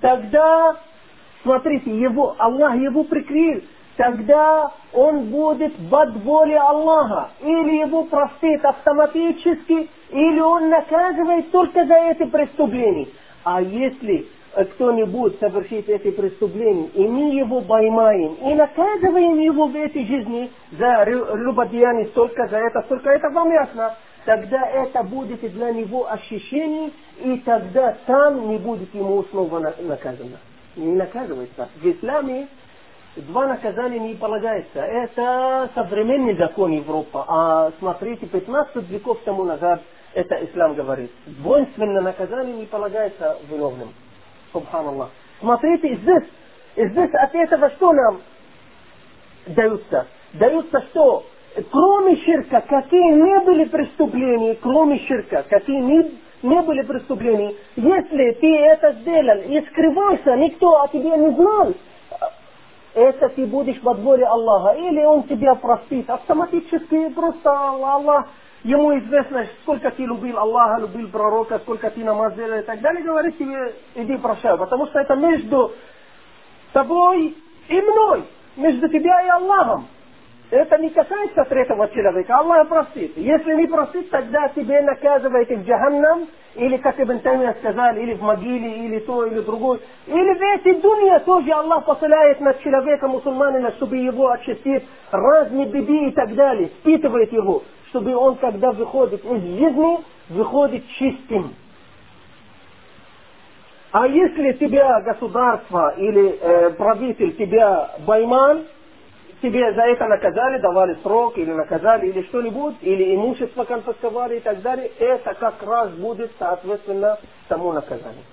тогда, 0.00 0.76
смотрите, 1.42 1.90
его, 1.90 2.34
Аллах 2.38 2.76
его 2.76 3.04
прикрыл, 3.04 3.62
тогда 3.96 4.72
он 4.94 5.26
будет 5.26 5.74
под 5.90 6.16
волей 6.24 6.56
Аллаха. 6.56 7.30
Или 7.42 7.80
его 7.80 8.04
простит 8.04 8.64
автоматически, 8.64 9.90
или 10.10 10.40
он 10.40 10.70
наказывает 10.70 11.50
только 11.50 11.84
за 11.84 11.94
эти 11.94 12.24
преступления. 12.24 13.08
А 13.44 13.60
если 13.60 14.26
кто-нибудь 14.64 15.38
совершит 15.38 15.88
эти 15.88 16.10
преступления, 16.10 16.88
и 16.94 17.06
мы 17.06 17.34
его 17.34 17.60
поймаем, 17.60 18.34
и 18.34 18.54
наказываем 18.54 19.38
его 19.38 19.66
в 19.66 19.76
этой 19.76 20.06
жизни 20.06 20.50
за 20.72 21.04
любодеяние 21.04 22.06
столько, 22.08 22.46
за 22.48 22.58
это 22.58 22.82
столько, 22.82 23.10
это 23.10 23.30
вам 23.30 23.50
ясно, 23.50 23.94
тогда 24.24 24.66
это 24.66 25.02
будет 25.02 25.40
для 25.40 25.70
него 25.72 26.10
ощущение, 26.10 26.90
и 27.22 27.38
тогда 27.38 27.96
там 28.06 28.48
не 28.48 28.58
будет 28.58 28.94
ему 28.94 29.24
снова 29.30 29.74
наказано. 29.80 30.38
Не 30.76 30.92
наказывается. 30.92 31.68
В 31.76 31.86
исламе 31.86 32.48
два 33.16 33.46
наказания 33.48 33.98
не 33.98 34.14
полагается. 34.14 34.80
Это 34.80 35.70
современный 35.74 36.36
закон 36.36 36.70
Европы. 36.72 37.18
А 37.26 37.72
смотрите, 37.78 38.26
15 38.26 38.88
веков 38.88 39.18
тому 39.24 39.44
назад 39.44 39.82
это 40.14 40.44
ислам 40.44 40.74
говорит. 40.74 41.10
Двойственное 41.26 42.02
наказание 42.02 42.56
не 42.56 42.66
полагается 42.66 43.38
виновным. 43.50 43.92
Субханаллах. 44.52 45.10
Смотрите, 45.40 45.96
здесь, 45.96 46.24
здесь 46.76 47.14
от 47.14 47.34
этого 47.34 47.70
что 47.70 47.92
нам 47.92 48.20
даются? 49.46 50.06
Даются 50.34 50.80
что? 50.90 51.24
Кроме 51.70 52.16
ширка, 52.16 52.60
какие 52.60 53.12
не 53.12 53.40
были 53.40 53.64
преступления, 53.64 54.56
кроме 54.62 55.00
ширка, 55.06 55.44
какие 55.48 55.80
не, 55.80 56.20
не 56.42 56.62
были 56.62 56.82
преступления, 56.82 57.54
если 57.74 58.32
ты 58.32 58.56
это 58.56 58.92
сделал 59.00 59.40
и 59.40 59.60
скрывался, 59.66 60.36
никто 60.36 60.80
о 60.82 60.88
тебе 60.88 61.10
не 61.10 61.34
знал, 61.34 61.74
это 62.94 63.28
ты 63.30 63.46
будешь 63.46 63.80
во 63.82 63.94
дворе 63.94 64.24
Аллаха, 64.26 64.78
или 64.78 65.02
Он 65.04 65.22
тебя 65.24 65.54
простит. 65.54 66.08
Автоматически 66.10 67.08
просто 67.10 67.50
Аллах, 67.50 68.28
ему 68.64 68.98
известно, 68.98 69.46
сколько 69.62 69.90
ты 69.90 70.04
любил 70.04 70.38
Аллаха, 70.38 70.80
любил 70.80 71.08
пророка, 71.08 71.58
сколько 71.60 71.90
ты 71.90 72.04
намаз 72.04 72.34
делал 72.34 72.58
и 72.58 72.62
так 72.62 72.80
далее, 72.80 73.02
говорит 73.02 73.38
тебе, 73.38 73.74
иди 73.94 74.16
прощай. 74.16 74.56
Потому 74.56 74.86
что 74.86 75.00
это 75.00 75.14
между 75.16 75.72
тобой 76.72 77.36
и 77.68 77.80
мной, 77.80 78.24
между 78.56 78.88
тебя 78.88 79.22
и 79.22 79.28
Аллахом. 79.28 79.86
Это 80.50 80.78
не 80.78 80.90
касается 80.90 81.44
третьего 81.44 81.88
человека. 81.90 82.36
Аллах 82.36 82.68
простит. 82.68 83.16
Если 83.16 83.54
не 83.54 83.68
простит, 83.68 84.10
тогда 84.10 84.48
тебе 84.48 84.80
наказывает 84.82 85.48
в 85.48 85.64
джаханнам, 85.64 86.26
или, 86.56 86.76
как 86.78 86.98
Ибн 86.98 87.20
Таймия 87.20 87.54
сказал, 87.60 87.94
или 87.94 88.14
в 88.14 88.22
могиле, 88.22 88.86
или 88.86 88.98
то, 88.98 89.26
или 89.26 89.40
другое. 89.42 89.78
Или 90.08 90.34
в 90.34 90.42
этой 90.58 90.80
дуне 90.80 91.20
тоже 91.20 91.52
Аллах 91.52 91.84
посылает 91.84 92.40
на 92.40 92.54
человека 92.54 93.06
мусульманина, 93.06 93.70
чтобы 93.72 93.98
его 93.98 94.30
очистить 94.30 94.84
разные 95.12 95.66
беды 95.66 96.08
и 96.08 96.10
так 96.10 96.34
далее, 96.34 96.70
спитывает 96.80 97.32
его, 97.32 97.62
чтобы 97.90 98.16
он, 98.16 98.36
когда 98.36 98.70
выходит 98.72 99.24
из 99.24 99.42
жизни, 99.42 99.98
выходит 100.30 100.84
чистым. 100.98 101.54
А 103.92 104.06
если 104.06 104.52
тебя 104.52 105.00
государство 105.00 105.94
или 105.96 106.38
э, 106.40 106.70
правитель 106.70 107.36
тебя 107.36 107.96
байман, 108.06 108.64
тебе 109.42 109.72
за 109.74 109.82
это 109.82 110.06
наказали, 110.06 110.60
давали 110.60 110.94
срок 111.02 111.36
или 111.38 111.50
наказали 111.50 112.08
или 112.08 112.22
что-нибудь, 112.28 112.76
или 112.82 113.16
имущество 113.16 113.64
конфисковали 113.64 114.36
и 114.36 114.40
так 114.40 114.62
далее, 114.62 114.92
это 114.98 115.34
как 115.34 115.60
раз 115.62 115.90
будет 115.92 116.30
соответственно 116.38 117.18
тому 117.48 117.72
наказанию. 117.72 118.24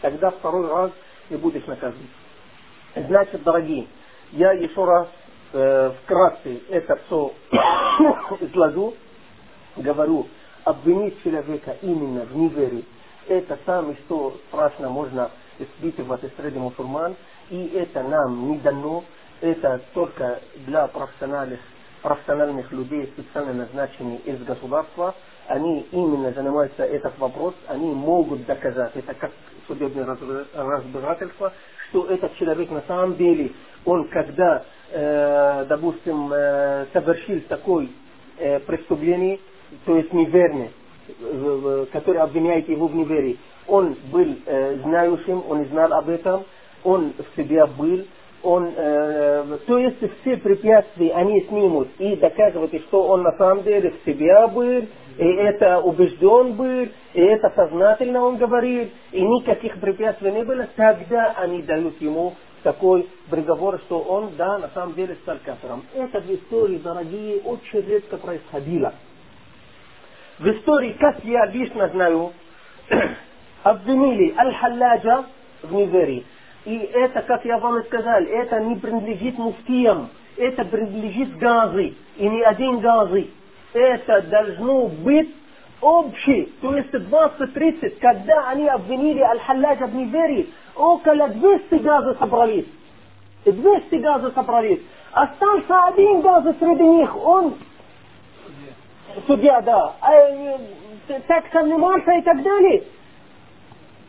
Тогда 0.00 0.30
второй 0.30 0.66
раз 0.68 0.90
не 1.28 1.36
будешь 1.36 1.66
наказан. 1.66 2.08
Значит, 2.96 3.42
дорогие, 3.42 3.86
я 4.32 4.52
еще 4.52 4.84
раз 4.84 5.08
э, 5.52 5.92
вкратце 6.02 6.60
это 6.70 6.96
все 7.06 7.32
изложу, 8.40 8.94
говорю, 9.76 10.26
обвинить 10.64 11.22
человека 11.22 11.76
именно 11.82 12.24
в 12.24 12.36
неверии, 12.36 12.84
это 13.28 13.58
самое, 13.64 13.96
что 14.06 14.36
страшно 14.48 14.88
можно 14.88 15.30
испытывать 15.58 16.22
среди 16.36 16.58
мусульман, 16.58 17.14
и 17.50 17.66
это 17.74 18.02
нам 18.02 18.50
не 18.50 18.58
дано, 18.58 19.04
это 19.40 19.80
только 19.94 20.40
для 20.66 20.86
профессиональных, 20.88 21.60
профессиональных 22.02 22.70
людей, 22.72 23.06
специально 23.16 23.52
назначенных 23.52 24.24
из 24.26 24.42
государства, 24.44 25.14
они 25.48 25.86
именно 25.92 26.32
занимаются 26.32 26.84
этот 26.84 27.18
вопрос, 27.18 27.54
они 27.68 27.92
могут 27.92 28.46
доказать, 28.46 28.92
это 28.94 29.14
как 29.14 29.32
судебное 29.66 30.04
разбирательство, 30.54 31.52
что 31.90 32.06
этот 32.06 32.34
человек 32.36 32.70
на 32.70 32.82
самом 32.82 33.16
деле, 33.16 33.52
он 33.84 34.08
когда, 34.08 34.64
допустим, 35.68 36.32
э, 36.32 36.86
совершил 36.92 37.40
такое 37.48 37.88
э, 38.38 38.60
преступление, 38.60 39.38
то 39.84 39.96
есть 39.96 40.12
неверный, 40.12 40.70
э, 41.08 41.86
который 41.92 42.20
обвиняет 42.20 42.68
его 42.68 42.88
в 42.88 42.94
неверии, 42.94 43.38
он 43.66 43.96
был 44.10 44.36
э, 44.46 44.76
знающим, 44.82 45.42
он 45.48 45.64
знал 45.66 45.92
об 45.92 46.08
этом, 46.08 46.44
он 46.84 47.12
в 47.16 47.36
себе 47.36 47.64
был, 47.66 48.04
он, 48.42 48.72
э, 48.76 49.58
то 49.66 49.78
есть 49.78 49.98
все 50.20 50.36
препятствия 50.36 51.12
они 51.12 51.42
снимут. 51.42 51.88
И 51.98 52.16
доказывают, 52.16 52.74
что 52.88 53.04
он 53.04 53.22
на 53.22 53.32
самом 53.36 53.62
деле 53.62 53.90
в 53.90 54.04
себя 54.04 54.48
был, 54.48 54.84
и 55.18 55.24
это 55.24 55.78
убежден 55.80 56.54
был, 56.54 56.88
и 57.14 57.20
это 57.20 57.50
сознательно 57.54 58.24
он 58.24 58.38
говорит, 58.38 58.90
и 59.12 59.22
никаких 59.22 59.78
препятствий 59.80 60.32
не 60.32 60.44
было, 60.44 60.66
тогда 60.76 61.34
они 61.38 61.62
дают 61.62 62.00
ему 62.00 62.34
такой 62.62 63.08
приговор, 63.30 63.78
что 63.86 64.00
он, 64.00 64.32
да, 64.36 64.58
на 64.58 64.68
самом 64.70 64.94
деле 64.94 65.16
стал 65.22 65.38
кафиром. 65.44 65.84
Это 65.94 66.20
в 66.20 66.30
истории, 66.30 66.78
дорогие, 66.78 67.40
очень 67.40 67.80
редко 67.80 68.16
происходило. 68.16 68.94
В 70.38 70.46
истории, 70.48 70.92
как 70.98 71.24
я 71.24 71.46
лично 71.46 71.88
знаю, 71.88 72.32
обвинили 73.62 74.34
Аль-Халляджа 74.36 75.24
в 75.62 75.72
неверии. 75.72 76.24
И 76.64 76.76
это, 76.78 77.22
как 77.22 77.44
я 77.44 77.58
вам 77.58 77.78
и 77.78 77.84
сказал, 77.86 78.22
это 78.22 78.60
не 78.60 78.76
принадлежит 78.76 79.36
муфтиям, 79.36 80.10
это 80.36 80.64
принадлежит 80.64 81.36
газы, 81.38 81.94
и 82.16 82.28
не 82.28 82.42
один 82.42 82.78
газы. 82.78 83.28
Это 83.74 84.22
должно 84.22 84.86
быть 84.88 85.34
общий, 85.80 86.52
то 86.60 86.76
есть 86.76 86.92
20-30, 86.94 87.98
когда 88.00 88.48
они 88.48 88.68
обвинили 88.68 89.20
Аль-Халляджа 89.20 89.86
в 89.86 89.94
неверии, 89.94 90.48
около 90.76 91.28
200 91.28 91.74
газов 91.76 92.18
собрались. 92.18 92.66
200 93.44 93.94
газов 93.96 94.34
собрались. 94.34 94.80
Остался 95.12 95.84
один 95.88 96.20
газ 96.20 96.44
среди 96.58 96.84
них, 96.84 97.16
он 97.16 97.54
судья, 99.26 99.60
да, 99.60 99.94
а, 100.00 100.58
так 101.26 101.44
занимался 101.52 102.12
и 102.12 102.22
так 102.22 102.42
далее 102.42 102.84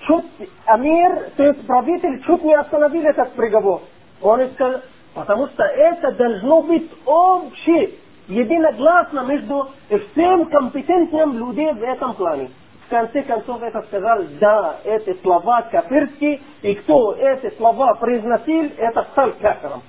чуть 0.08 0.26
Амир, 0.66 1.32
то 1.36 1.44
есть 1.44 1.66
правитель, 1.66 2.24
чуть 2.24 2.44
не 2.44 2.54
остановил 2.54 3.04
этот 3.04 3.34
приговор. 3.34 3.82
Он 4.22 4.50
сказал, 4.54 4.82
потому 5.14 5.48
что 5.48 5.64
это 5.64 6.12
должно 6.14 6.62
быть 6.62 6.90
общее, 7.06 7.92
единогласно 8.28 9.22
между 9.22 9.70
всем 9.88 10.46
компетентным 10.46 11.38
людям 11.38 11.78
в 11.78 11.84
этом 11.84 12.14
плане. 12.16 12.50
Конце 12.94 13.24
концов 13.24 13.60
это 13.64 13.82
сказал, 13.88 14.20
да, 14.40 14.78
эти 14.84 15.20
слова 15.24 15.64
кафирские, 15.64 16.40
и 16.62 16.76
кто 16.76 17.16
эти 17.16 17.50
слова 17.58 17.96
произносил, 17.96 18.72
это 18.78 19.08
стал 19.14 19.32
кафиром. 19.42 19.82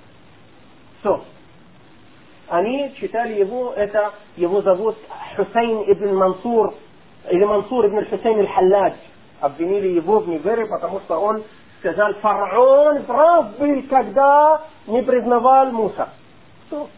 Все. 1.00 1.22
Они 2.48 2.94
читали 2.98 3.34
его, 3.34 3.74
это 3.76 4.14
его 4.36 4.62
зовут 4.62 4.96
Хусейн 5.36 5.82
ибн 5.92 6.14
Мансур, 6.16 6.72
или 7.28 7.44
Мансур 7.44 7.84
ибн 7.88 8.06
Хусейн 8.06 8.38
аль-Халладж 8.38 8.94
обвинили 9.40 9.88
его 9.88 10.20
в 10.20 10.28
неверии, 10.30 10.64
потому 10.64 11.00
что 11.00 11.18
он 11.18 11.44
сказал, 11.80 12.14
фараон 12.22 13.02
прав 13.02 13.58
был, 13.58 13.82
когда 13.90 14.62
не 14.86 15.02
признавал 15.02 15.72
Муса. 15.72 16.08
Что? 16.68 16.88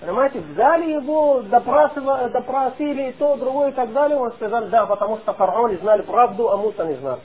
Понимаете, 0.00 0.40
взяли 0.40 0.92
его, 0.92 1.42
допросили 1.42 3.12
то, 3.18 3.36
другое 3.36 3.70
и 3.70 3.72
так 3.72 3.92
далее. 3.92 4.18
Он 4.18 4.32
сказал, 4.32 4.66
да, 4.66 4.86
потому 4.86 5.18
что 5.18 5.32
фараон 5.32 5.78
знали 5.78 6.02
правду, 6.02 6.50
а 6.50 6.56
Муса 6.56 6.84
не 6.84 6.94
знал. 6.94 7.20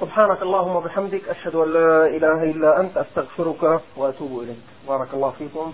سبحانك 0.00 0.42
اللهم 0.42 0.76
وبحمدك 0.76 1.28
أشهد 1.28 1.54
أن 1.54 1.72
لا 1.72 2.06
إله 2.06 2.42
إلا 2.50 2.80
أنت 2.80 2.96
أستغفرك 2.96 3.82
وأتوب 3.96 4.42
إليك 4.42 4.62
بارك 4.88 5.14
الله 5.14 5.30
فيكم 5.30 5.72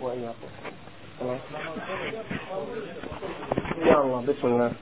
وإياكم 0.00 0.48
يا 3.84 4.00
الله 4.00 4.20
بسم 4.28 4.46
الله 4.46 4.72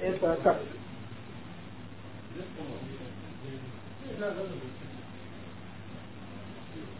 Это 0.00 0.36
как? 0.44 0.56